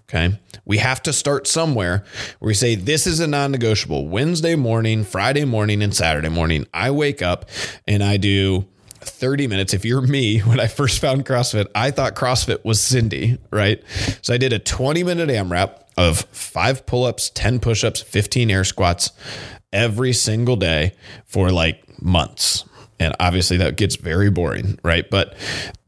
[0.08, 0.40] Okay.
[0.64, 2.04] We have to start somewhere
[2.40, 6.66] where we say, this is a non negotiable Wednesday morning, Friday morning, and Saturday morning.
[6.74, 7.48] I wake up
[7.86, 8.66] and I do
[9.00, 9.72] 30 minutes.
[9.72, 13.82] If you're me, when I first found CrossFit, I thought CrossFit was Cindy, right?
[14.22, 18.50] So I did a 20 minute AMRAP of five pull ups, 10 push ups, 15
[18.50, 19.12] air squats
[19.72, 22.64] every single day for like months.
[23.00, 25.08] And obviously that gets very boring, right?
[25.10, 25.34] But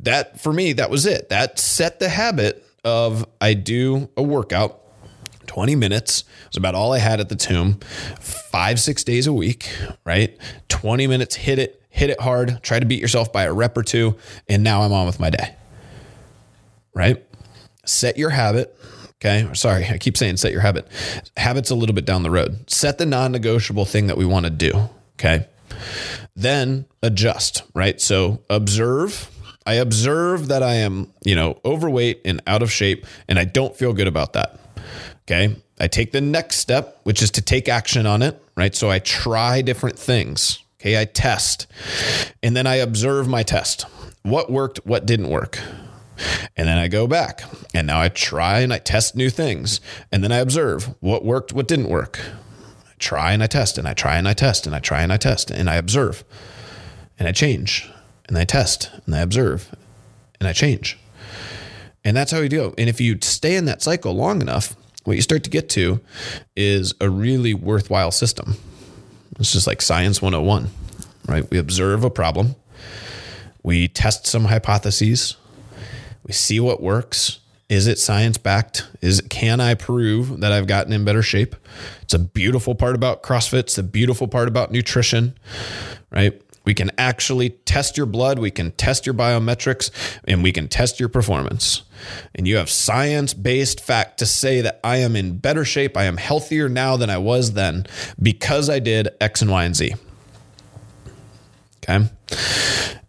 [0.01, 1.29] that for me, that was it.
[1.29, 4.81] That set the habit of I do a workout
[5.46, 7.79] 20 minutes was about all I had at the tomb,
[8.20, 9.70] five, six days a week,
[10.05, 10.37] right?
[10.68, 13.83] 20 minutes, hit it, hit it hard, try to beat yourself by a rep or
[13.83, 14.16] two.
[14.48, 15.55] And now I'm on with my day,
[16.94, 17.22] right?
[17.85, 18.75] Set your habit.
[19.16, 19.48] Okay.
[19.53, 20.88] Sorry, I keep saying set your habit.
[21.37, 22.68] Habit's a little bit down the road.
[22.70, 24.88] Set the non negotiable thing that we want to do.
[25.14, 25.46] Okay.
[26.34, 28.00] Then adjust, right?
[28.00, 29.30] So observe.
[29.64, 33.76] I observe that I am, you know, overweight and out of shape, and I don't
[33.76, 34.58] feel good about that.
[35.22, 35.56] Okay.
[35.80, 38.74] I take the next step, which is to take action on it, right?
[38.74, 40.58] So I try different things.
[40.80, 41.00] Okay.
[41.00, 41.66] I test
[42.42, 43.82] and then I observe my test.
[44.22, 44.78] What worked?
[44.84, 45.60] What didn't work?
[46.56, 47.42] And then I go back
[47.74, 49.80] and now I try and I test new things.
[50.10, 52.20] And then I observe what worked, what didn't work
[53.02, 55.16] try and I test and I try and I test and I try and I
[55.16, 56.24] test and I observe
[57.18, 57.90] and I change
[58.28, 59.74] and I test and I observe
[60.40, 60.98] and I change.
[62.04, 62.74] And that's how you do.
[62.79, 64.74] And if you stay in that cycle long enough,
[65.04, 66.00] what you start to get to
[66.56, 68.56] is a really worthwhile system.
[69.38, 70.68] It's just like science 101,
[71.27, 71.48] right?
[71.50, 72.54] We observe a problem,
[73.62, 75.37] we test some hypotheses,
[76.24, 77.40] we see what works,
[77.73, 78.87] Is it science backed?
[79.00, 81.56] Is can I prove that I've gotten in better shape?
[82.02, 83.60] It's a beautiful part about CrossFit.
[83.60, 85.38] It's a beautiful part about nutrition,
[86.10, 86.38] right?
[86.66, 89.90] We can actually test your blood, we can test your biometrics,
[90.29, 91.81] and we can test your performance.
[92.35, 96.04] And you have science based fact to say that I am in better shape, I
[96.04, 97.87] am healthier now than I was then
[98.20, 99.94] because I did X and Y and Z.
[101.83, 102.06] Okay.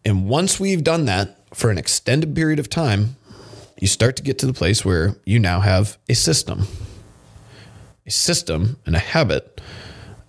[0.06, 3.18] And once we've done that for an extended period of time,
[3.84, 6.66] you start to get to the place where you now have a system.
[8.06, 9.60] A system and a habit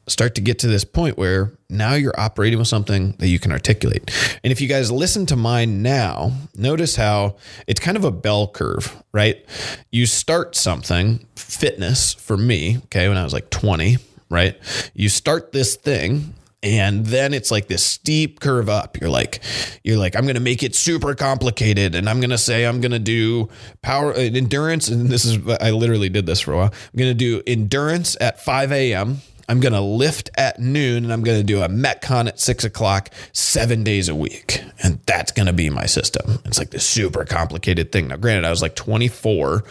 [0.08, 3.52] start to get to this point where now you're operating with something that you can
[3.52, 4.10] articulate.
[4.42, 7.36] And if you guys listen to mine now, notice how
[7.68, 9.46] it's kind of a bell curve, right?
[9.92, 13.98] You start something, fitness for me, okay, when I was like 20,
[14.30, 14.58] right?
[14.94, 16.34] You start this thing
[16.64, 19.40] and then it's like this steep curve up you're like
[19.84, 22.80] you're like i'm going to make it super complicated and i'm going to say i'm
[22.80, 23.48] going to do
[23.82, 27.10] power uh, endurance and this is i literally did this for a while i'm going
[27.10, 31.38] to do endurance at 5 a.m I'm going to lift at noon and I'm going
[31.38, 34.62] to do a Metcon at six o'clock, seven days a week.
[34.82, 36.38] And that's going to be my system.
[36.46, 38.08] It's like this super complicated thing.
[38.08, 39.64] Now, granted, I was like 24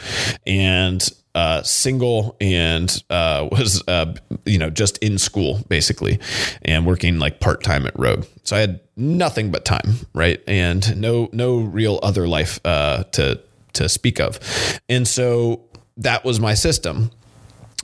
[0.45, 4.13] and uh, single and uh, was, uh,
[4.45, 6.19] you know, just in school basically
[6.63, 8.25] and working like part time at Rogue.
[8.43, 10.41] So I had nothing but time, right?
[10.47, 13.39] And no, no real other life uh, to,
[13.73, 14.39] to speak of.
[14.89, 15.61] And so
[15.97, 17.11] that was my system.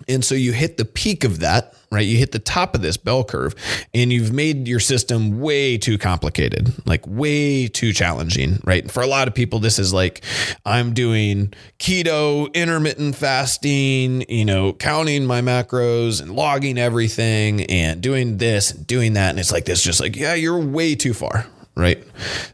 [0.07, 2.05] And so you hit the peak of that, right?
[2.05, 3.55] You hit the top of this bell curve
[3.93, 8.89] and you've made your system way too complicated, like way too challenging, right?
[8.89, 10.23] For a lot of people, this is like,
[10.65, 18.37] I'm doing keto, intermittent fasting, you know, counting my macros and logging everything and doing
[18.37, 19.31] this, and doing that.
[19.31, 21.45] And it's like, this just like, yeah, you're way too far,
[21.75, 22.03] right?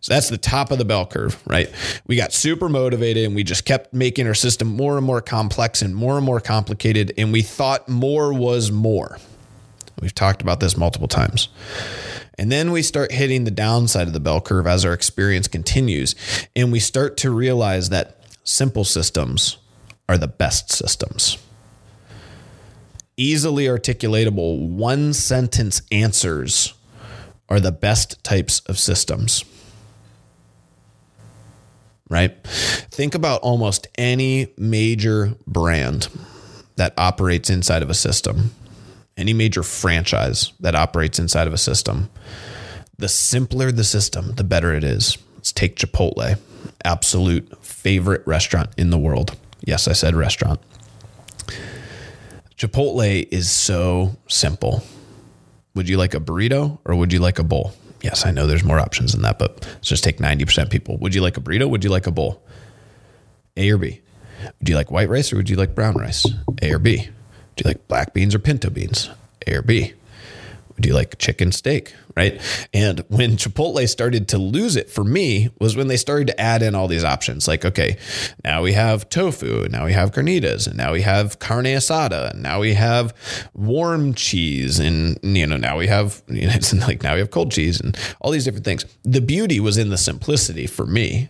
[0.01, 1.71] So that's the top of the bell curve, right?
[2.07, 5.81] We got super motivated and we just kept making our system more and more complex
[5.81, 7.13] and more and more complicated.
[7.17, 9.17] And we thought more was more.
[9.99, 11.49] We've talked about this multiple times.
[12.37, 16.15] And then we start hitting the downside of the bell curve as our experience continues.
[16.55, 19.57] And we start to realize that simple systems
[20.07, 21.37] are the best systems.
[23.17, 26.73] Easily articulatable, one sentence answers
[27.49, 29.45] are the best types of systems.
[32.09, 32.35] Right?
[32.45, 36.07] Think about almost any major brand
[36.75, 38.51] that operates inside of a system,
[39.17, 42.09] any major franchise that operates inside of a system.
[42.97, 45.17] The simpler the system, the better it is.
[45.35, 46.39] Let's take Chipotle,
[46.83, 49.35] absolute favorite restaurant in the world.
[49.61, 50.59] Yes, I said restaurant.
[52.57, 54.83] Chipotle is so simple.
[55.75, 57.73] Would you like a burrito or would you like a bowl?
[58.01, 60.97] Yes, I know there's more options than that, but let's just take 90% people.
[60.97, 61.69] Would you like a burrito?
[61.69, 62.41] Would you like a bowl?
[63.57, 64.01] A or B?
[64.59, 66.25] Would you like white rice or would you like brown rice?
[66.61, 66.97] A or B?
[66.97, 69.09] Would you like black beans or pinto beans?
[69.47, 69.93] A or B?
[70.75, 71.93] Would you like chicken steak?
[72.15, 72.41] Right.
[72.73, 76.61] And when Chipotle started to lose it for me was when they started to add
[76.61, 77.45] in all these options.
[77.45, 77.97] Like, okay,
[78.43, 82.41] now we have tofu, now we have carnitas, and now we have carne asada, and
[82.41, 83.13] now we have
[83.53, 87.31] warm cheese, and you know, now we have you know, it's like now we have
[87.31, 88.85] cold cheese and all these different things.
[89.03, 91.29] The beauty was in the simplicity for me.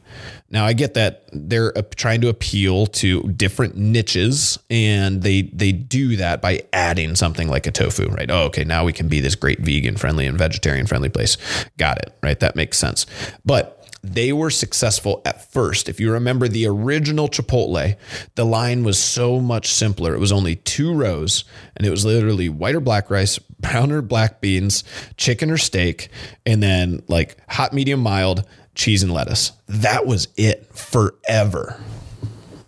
[0.56, 6.16] Now I get that they're trying to appeal to different niches, and they they do
[6.16, 8.32] that by adding something like a tofu, right?
[8.32, 11.36] Oh, okay, now we can be this great vegan friendly and vegetarian friendly place.
[11.78, 12.39] Got it, right?
[12.39, 13.06] That makes sense.
[13.43, 15.89] But they were successful at first.
[15.89, 17.97] If you remember the original Chipotle,
[18.36, 20.16] the line was so much simpler.
[20.16, 21.43] It was only two rows,
[21.76, 24.86] and it was literally white or black rice, brown or black beans,
[25.18, 26.08] chicken or steak,
[26.45, 28.45] and then like hot, medium, mild
[28.76, 29.52] cheese and lettuce.
[29.68, 31.82] That was it forever.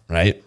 [0.10, 0.44] Right.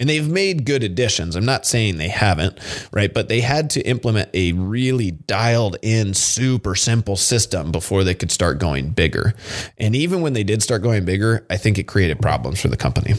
[0.00, 1.34] And they've made good additions.
[1.34, 2.58] I'm not saying they haven't,
[2.92, 3.12] right?
[3.12, 8.30] But they had to implement a really dialed in, super simple system before they could
[8.30, 9.34] start going bigger.
[9.76, 12.76] And even when they did start going bigger, I think it created problems for the
[12.76, 13.14] company.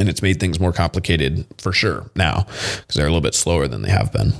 [0.00, 2.46] And it's made things more complicated for sure now
[2.78, 4.32] because they're a little bit slower than they have been.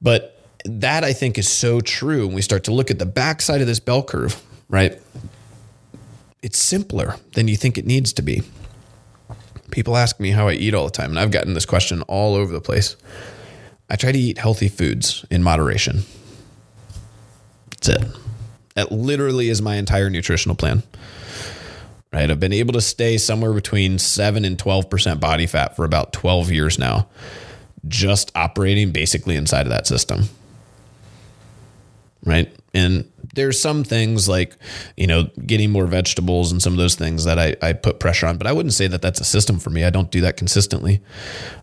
[0.00, 2.26] But that I think is so true.
[2.26, 4.40] When we start to look at the backside of this bell curve,
[4.72, 5.00] right?
[6.42, 8.42] It's simpler than you think it needs to be.
[9.70, 12.34] People ask me how I eat all the time, and I've gotten this question all
[12.34, 12.96] over the place.
[13.88, 16.02] I try to eat healthy foods in moderation.
[17.70, 18.04] That's it.
[18.74, 20.82] That literally is my entire nutritional plan.
[22.12, 22.30] Right?
[22.30, 26.50] I've been able to stay somewhere between 7 and 12% body fat for about 12
[26.50, 27.08] years now,
[27.86, 30.28] just operating basically inside of that system
[32.24, 32.54] right?
[32.74, 34.56] And there's some things like,
[34.96, 38.26] you know, getting more vegetables and some of those things that I, I put pressure
[38.26, 39.84] on, but I wouldn't say that that's a system for me.
[39.84, 41.02] I don't do that consistently.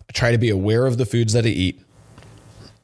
[0.07, 1.81] I try to be aware of the foods that I eat.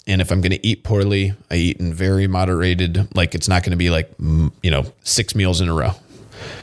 [0.07, 3.63] And if I'm going to eat poorly, I eat in very moderated, like it's not
[3.63, 5.91] going to be like, you know, six meals in a row.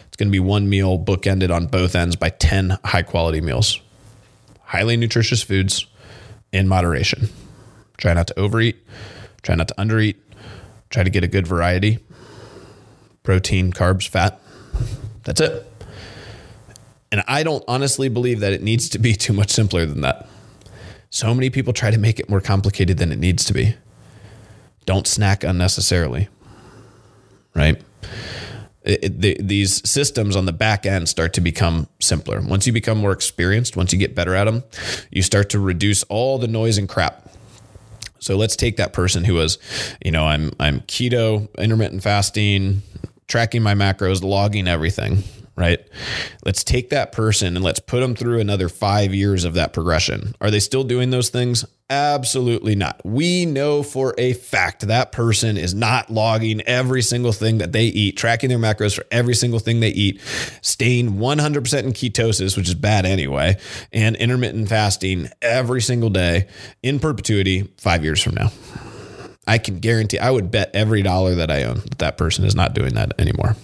[0.07, 3.81] It's going to be one meal bookended on both ends by 10 high quality meals.
[4.63, 5.87] Highly nutritious foods
[6.53, 7.29] in moderation.
[7.97, 8.77] Try not to overeat,
[9.43, 10.17] try not to undereat,
[10.93, 11.99] try to get a good variety
[13.23, 14.41] protein, carbs, fat.
[15.25, 15.67] That's it.
[17.11, 20.27] And I don't honestly believe that it needs to be too much simpler than that.
[21.11, 23.75] So many people try to make it more complicated than it needs to be.
[24.87, 26.29] Don't snack unnecessarily,
[27.55, 27.81] right?
[28.83, 32.41] It, the, these systems on the back end start to become simpler.
[32.41, 34.65] Once you become more experienced, once you get better at them,
[35.11, 37.22] you start to reduce all the noise and crap
[38.23, 39.59] so let's take that person who was,
[40.05, 42.83] you know, I'm I'm keto, intermittent fasting,
[43.27, 45.25] tracking my macros, logging everything,
[45.57, 45.81] right?
[46.45, 50.37] Let's take that person and let's put them through another 5 years of that progression.
[50.41, 51.65] Are they still doing those things?
[51.93, 53.03] Absolutely not.
[53.05, 57.85] We know for a fact that person is not logging every single thing that they
[57.85, 60.19] eat, tracking their macros for every single thing they eat,
[60.63, 63.59] staying 100% in ketosis, which is bad anyway,
[63.93, 66.49] and intermittent fasting every single day
[66.83, 68.51] in perpetuity five years from now.
[69.47, 72.55] I can guarantee, I would bet every dollar that I own that that person is
[72.55, 73.55] not doing that anymore.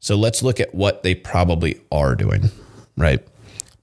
[0.00, 2.50] So let's look at what they probably are doing,
[2.96, 3.22] right?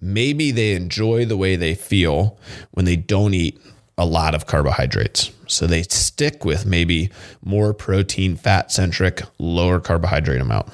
[0.05, 2.37] Maybe they enjoy the way they feel
[2.71, 3.59] when they don't eat
[3.97, 5.31] a lot of carbohydrates.
[5.47, 7.09] So they stick with maybe
[7.43, 10.67] more protein, fat centric, lower carbohydrate amount.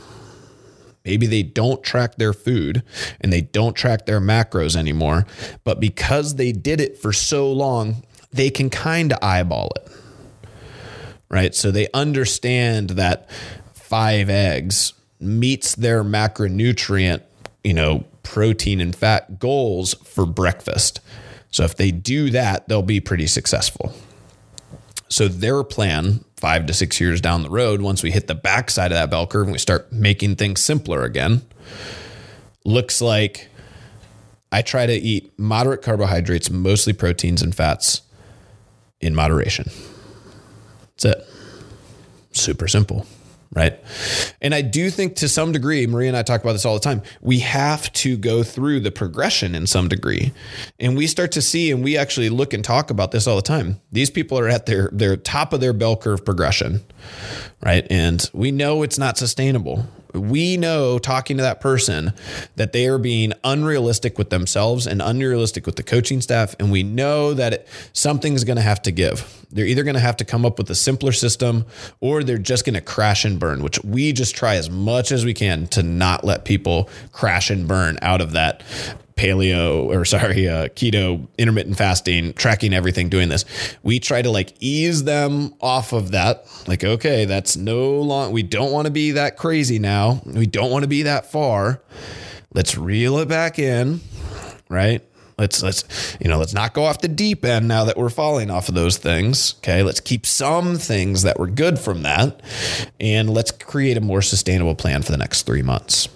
[1.06, 2.84] Maybe they don't track their food
[3.20, 5.26] and they don't track their macros anymore,
[5.64, 9.92] but because they did it for so long, they can kind of eyeball it.
[11.30, 11.56] Right?
[11.56, 13.30] So they understand that
[13.74, 17.22] 5 eggs meets their macronutrient,
[17.64, 21.00] you know, protein and fat goals for breakfast.
[21.52, 23.94] So if they do that, they'll be pretty successful.
[25.10, 28.92] So their plan, five to six years down the road, once we hit the backside
[28.92, 31.42] of that bell curve and we start making things simpler again,
[32.64, 33.50] looks like
[34.52, 38.02] I try to eat moderate carbohydrates, mostly proteins and fats
[39.02, 39.70] in moderation.
[40.96, 41.28] That's it.
[42.32, 43.06] Super simple
[43.54, 43.78] right?
[44.42, 46.80] And I do think to some degree, Maria and I talk about this all the
[46.80, 50.32] time, we have to go through the progression in some degree.
[50.80, 53.42] And we start to see, and we actually look and talk about this all the
[53.42, 53.82] time.
[53.92, 56.82] These people are at their, their top of their bell curve progression,
[57.62, 57.86] right?
[57.90, 62.14] And we know it's not sustainable we know talking to that person
[62.56, 66.56] that they are being unrealistic with themselves and unrealistic with the coaching staff.
[66.60, 69.46] And we know that it, something's going to have to give.
[69.52, 71.66] They're either going to have to come up with a simpler system
[72.00, 75.26] or they're just going to crash and burn, which we just try as much as
[75.26, 78.64] we can to not let people crash and burn out of that
[79.16, 83.46] paleo or sorry, uh, keto, intermittent fasting, tracking everything, doing this.
[83.84, 86.46] We try to like ease them off of that.
[86.68, 90.22] Like, okay, that's no long, we don't want to be that crazy now.
[90.26, 91.82] We don't want to be that far.
[92.54, 94.02] Let's reel it back in,
[94.70, 95.02] right?
[95.38, 98.52] Let's let's you know let's not go off the deep end now that we're falling
[98.52, 99.56] off of those things.
[99.58, 102.42] Okay, let's keep some things that were good from that,
[103.00, 106.08] and let's create a more sustainable plan for the next three months.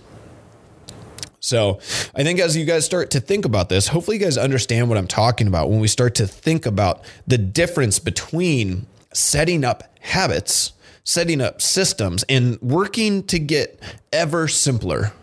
[1.46, 1.80] So
[2.16, 4.98] I think as you guys start to think about this, hopefully you guys understand what
[4.98, 10.74] I'm talking about when we start to think about the difference between setting up habits,
[11.04, 13.80] setting up systems, and working to get
[14.12, 15.14] ever simpler,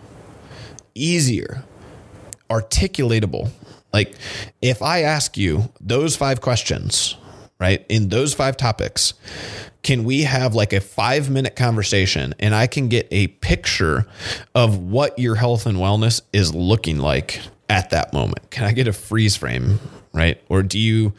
[0.94, 1.64] easier,
[2.48, 3.50] articulatable.
[3.92, 4.14] Like
[4.62, 7.16] if I ask you those five questions,
[7.58, 9.14] right, in those five topics,
[9.82, 14.06] can we have like a five minute conversation and I can get a picture
[14.54, 18.50] of what your health and wellness is looking like at that moment?
[18.50, 19.80] Can I get a freeze frame?
[20.14, 20.40] Right.
[20.50, 21.14] Or do you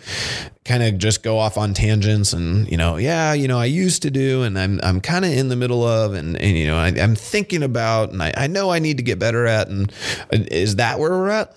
[0.66, 4.04] kind of just go off on tangents and, you know, yeah, you know, I used
[4.04, 6.78] to do and I'm, I'm kind of in the middle of and, and you know,
[6.78, 9.68] I, am thinking about and I, I know I need to get better at.
[9.68, 9.92] And
[10.32, 11.56] is that where we're at?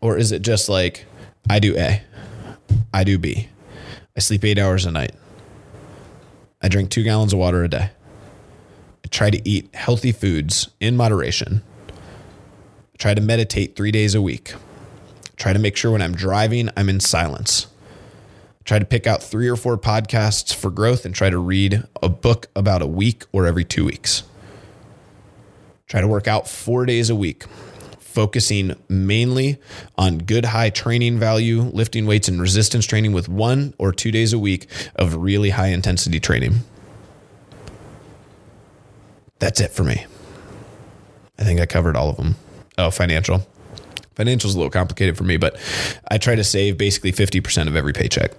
[0.00, 1.06] Or is it just like,
[1.48, 2.02] I do A,
[2.92, 3.48] I do B,
[4.16, 5.12] I sleep eight hours a night.
[6.64, 7.90] I drink two gallons of water a day.
[9.04, 11.62] I try to eat healthy foods in moderation.
[11.90, 14.54] I try to meditate three days a week.
[14.54, 17.66] I try to make sure when I'm driving, I'm in silence.
[18.60, 21.82] I try to pick out three or four podcasts for growth and try to read
[22.02, 24.22] a book about a week or every two weeks.
[25.86, 27.44] Try to work out four days a week
[28.14, 29.58] focusing mainly
[29.98, 34.32] on good high training value, lifting weights and resistance training with one or two days
[34.32, 36.60] a week of really high intensity training.
[39.40, 40.06] That's it for me.
[41.38, 42.36] I think I covered all of them.
[42.78, 43.44] Oh, financial.
[44.14, 45.58] Financial is a little complicated for me, but
[46.08, 48.30] I try to save basically 50% of every paycheck.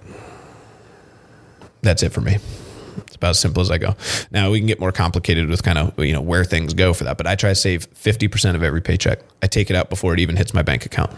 [1.82, 2.38] That's it for me.
[3.16, 3.96] About as simple as I go.
[4.30, 7.04] Now we can get more complicated with kind of you know where things go for
[7.04, 9.20] that, but I try to save 50% of every paycheck.
[9.42, 11.10] I take it out before it even hits my bank account.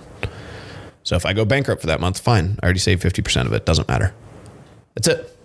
[1.03, 2.59] So if I go bankrupt for that month, fine.
[2.63, 3.65] I already saved 50% of it.
[3.65, 4.15] Doesn't matter.
[4.95, 5.37] That's it.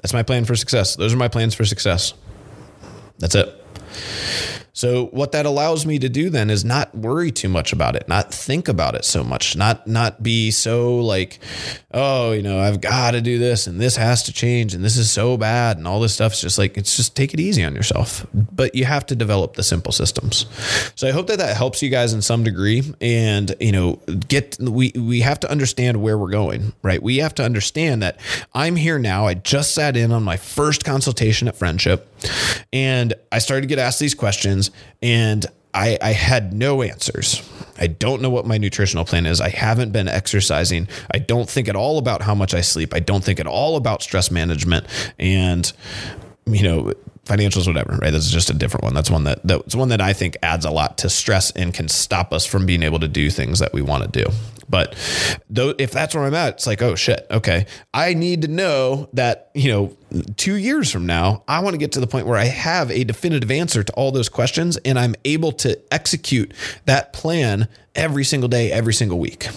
[0.00, 0.96] That's my plan for success.
[0.96, 2.14] Those are my plans for success.
[3.18, 3.54] That's it.
[4.80, 8.08] So what that allows me to do then is not worry too much about it,
[8.08, 11.38] not think about it so much, not not be so like,
[11.92, 14.96] oh, you know, I've got to do this and this has to change and this
[14.96, 16.32] is so bad and all this stuff.
[16.32, 18.26] It's just like it's just take it easy on yourself.
[18.32, 20.46] But you have to develop the simple systems.
[20.94, 24.56] So I hope that that helps you guys in some degree and, you know, get
[24.58, 27.02] we we have to understand where we're going, right?
[27.02, 28.18] We have to understand that
[28.54, 29.26] I'm here now.
[29.26, 32.09] I just sat in on my first consultation at Friendship
[32.72, 34.70] and I started to get asked these questions
[35.02, 37.48] and I, I had no answers.
[37.78, 39.40] I don't know what my nutritional plan is.
[39.40, 40.88] I haven't been exercising.
[41.12, 42.92] I don't think at all about how much I sleep.
[42.92, 44.86] I don't think at all about stress management.
[45.18, 45.72] And,
[46.46, 46.92] you know,
[47.30, 48.10] financials, whatever, right?
[48.10, 48.94] That's just a different one.
[48.94, 51.88] That's one that that's one that I think adds a lot to stress and can
[51.88, 54.30] stop us from being able to do things that we want to do.
[54.70, 54.94] But
[55.50, 57.66] though, if that's where I'm at, it's like, oh shit, okay.
[57.92, 59.96] I need to know that, you know,
[60.36, 63.02] two years from now, I want to get to the point where I have a
[63.02, 66.54] definitive answer to all those questions and I'm able to execute
[66.84, 69.48] that plan every single day, every single week.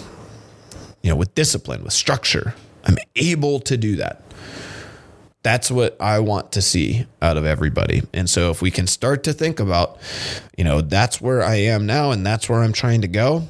[1.02, 2.54] You know, with discipline, with structure.
[2.84, 4.23] I'm able to do that.
[5.44, 8.02] That's what I want to see out of everybody.
[8.14, 9.98] And so if we can start to think about,
[10.56, 13.46] you know, that's where I am now and that's where I'm trying to go,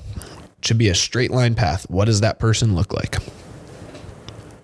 [0.60, 1.88] should be a straight line path.
[1.88, 3.18] What does that person look like?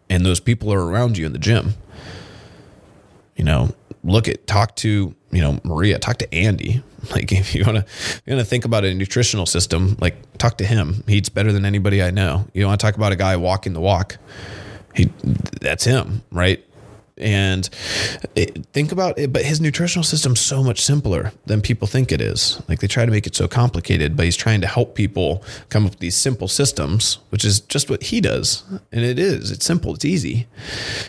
[0.09, 1.75] And those people are around you in the gym.
[3.37, 6.83] You know, look at talk to, you know, Maria, talk to Andy.
[7.13, 7.87] Like if you want to
[8.27, 11.03] you want to think about a nutritional system, like talk to him.
[11.09, 12.47] He eats better than anybody I know.
[12.53, 14.19] You want to talk about a guy walking the walk.
[14.95, 15.11] He
[15.63, 16.63] that's him, right?
[17.21, 17.69] And
[18.35, 22.21] it, think about it, but his nutritional system's so much simpler than people think it
[22.21, 22.61] is.
[22.69, 25.85] Like they try to make it so complicated, but he's trying to help people come
[25.85, 28.65] up with these simple systems, which is just what he does.
[28.91, 30.47] And it is, it's simple, it's easy.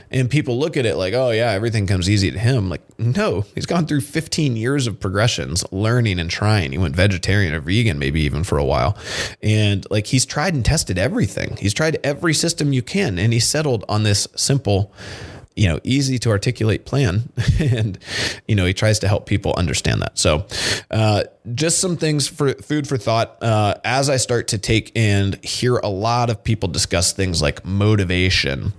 [0.09, 2.69] And people look at it like, oh, yeah, everything comes easy to him.
[2.69, 6.71] Like, no, he's gone through 15 years of progressions, learning and trying.
[6.71, 8.97] He went vegetarian or vegan, maybe even for a while.
[9.41, 13.39] And like he's tried and tested everything, he's tried every system you can, and he
[13.39, 14.93] settled on this simple
[15.55, 17.29] you know easy to articulate plan
[17.59, 17.97] and
[18.47, 20.17] you know he tries to help people understand that.
[20.17, 20.45] So
[20.89, 21.23] uh,
[21.53, 23.41] just some things for food for thought.
[23.41, 27.65] Uh, as i start to take and hear a lot of people discuss things like
[27.65, 28.73] motivation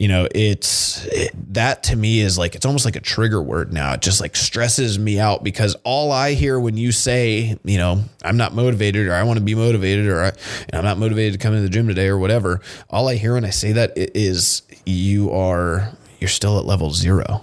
[0.00, 3.72] you know it's it, that to me is like it's almost like a trigger word
[3.72, 3.92] now.
[3.92, 8.02] It just like stresses me out because all i hear when you say you know
[8.24, 10.32] i'm not motivated or i want to be motivated or I,
[10.72, 13.44] i'm not motivated to come into the gym today or whatever all i hear when
[13.44, 17.42] i say that is you are you're still at level zero.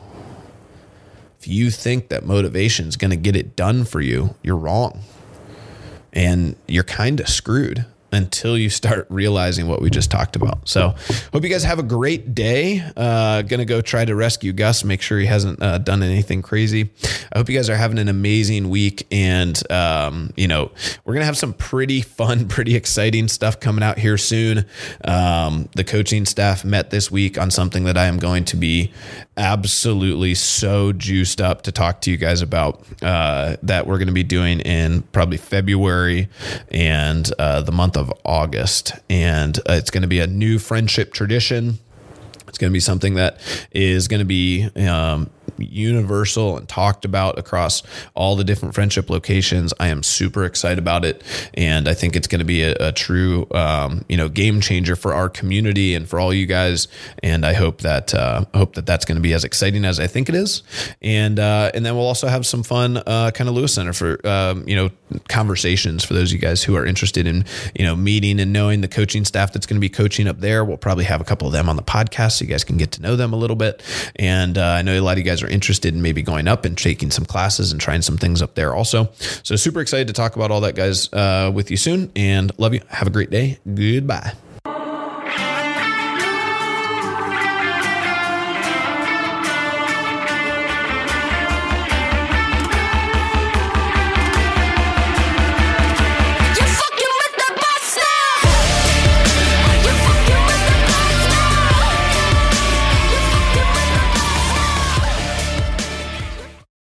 [1.39, 5.01] If you think that motivation is going to get it done for you you're wrong.
[6.13, 10.67] And you're kind of screwed until you start realizing what we just talked about.
[10.67, 10.95] So,
[11.33, 12.83] hope you guys have a great day.
[12.95, 16.89] Uh, gonna go try to rescue Gus, make sure he hasn't uh, done anything crazy.
[17.31, 20.71] I hope you guys are having an amazing week, and um, you know
[21.05, 24.65] we're gonna have some pretty fun, pretty exciting stuff coming out here soon.
[25.03, 28.91] Um, the coaching staff met this week on something that I am going to be
[29.37, 32.83] absolutely so juiced up to talk to you guys about.
[33.01, 36.27] Uh, that we're gonna be doing in probably February
[36.69, 38.93] and uh, the month of August.
[39.09, 41.79] And uh, it's going to be a new friendship tradition.
[42.47, 43.39] It's going to be something that
[43.71, 47.83] is going to be um, universal and talked about across
[48.15, 49.73] all the different friendship locations.
[49.79, 51.23] I am super excited about it,
[51.53, 54.95] and I think it's going to be a, a true, um, you know, game changer
[54.95, 56.87] for our community and for all you guys.
[57.23, 60.07] And I hope that uh, hope that that's going to be as exciting as I
[60.07, 60.63] think it is.
[61.01, 64.25] And uh, and then we'll also have some fun, uh, kind of Lewis Center for
[64.27, 64.89] um, you know
[65.29, 67.45] conversations for those of you guys who are interested in
[67.75, 70.63] you know meeting and knowing the coaching staff that's going to be coaching up there.
[70.65, 72.91] We'll probably have a couple of them on the podcast so you guys can get
[72.93, 73.83] to know them a little bit.
[74.15, 76.65] And uh, I know a lot of you guys are interested in maybe going up
[76.65, 79.09] and taking some classes and trying some things up there also.
[79.43, 82.11] So super excited to talk about all that, guys, uh, with you soon.
[82.15, 82.81] And love you.
[82.89, 83.59] Have a great day.
[83.65, 84.33] Goodbye.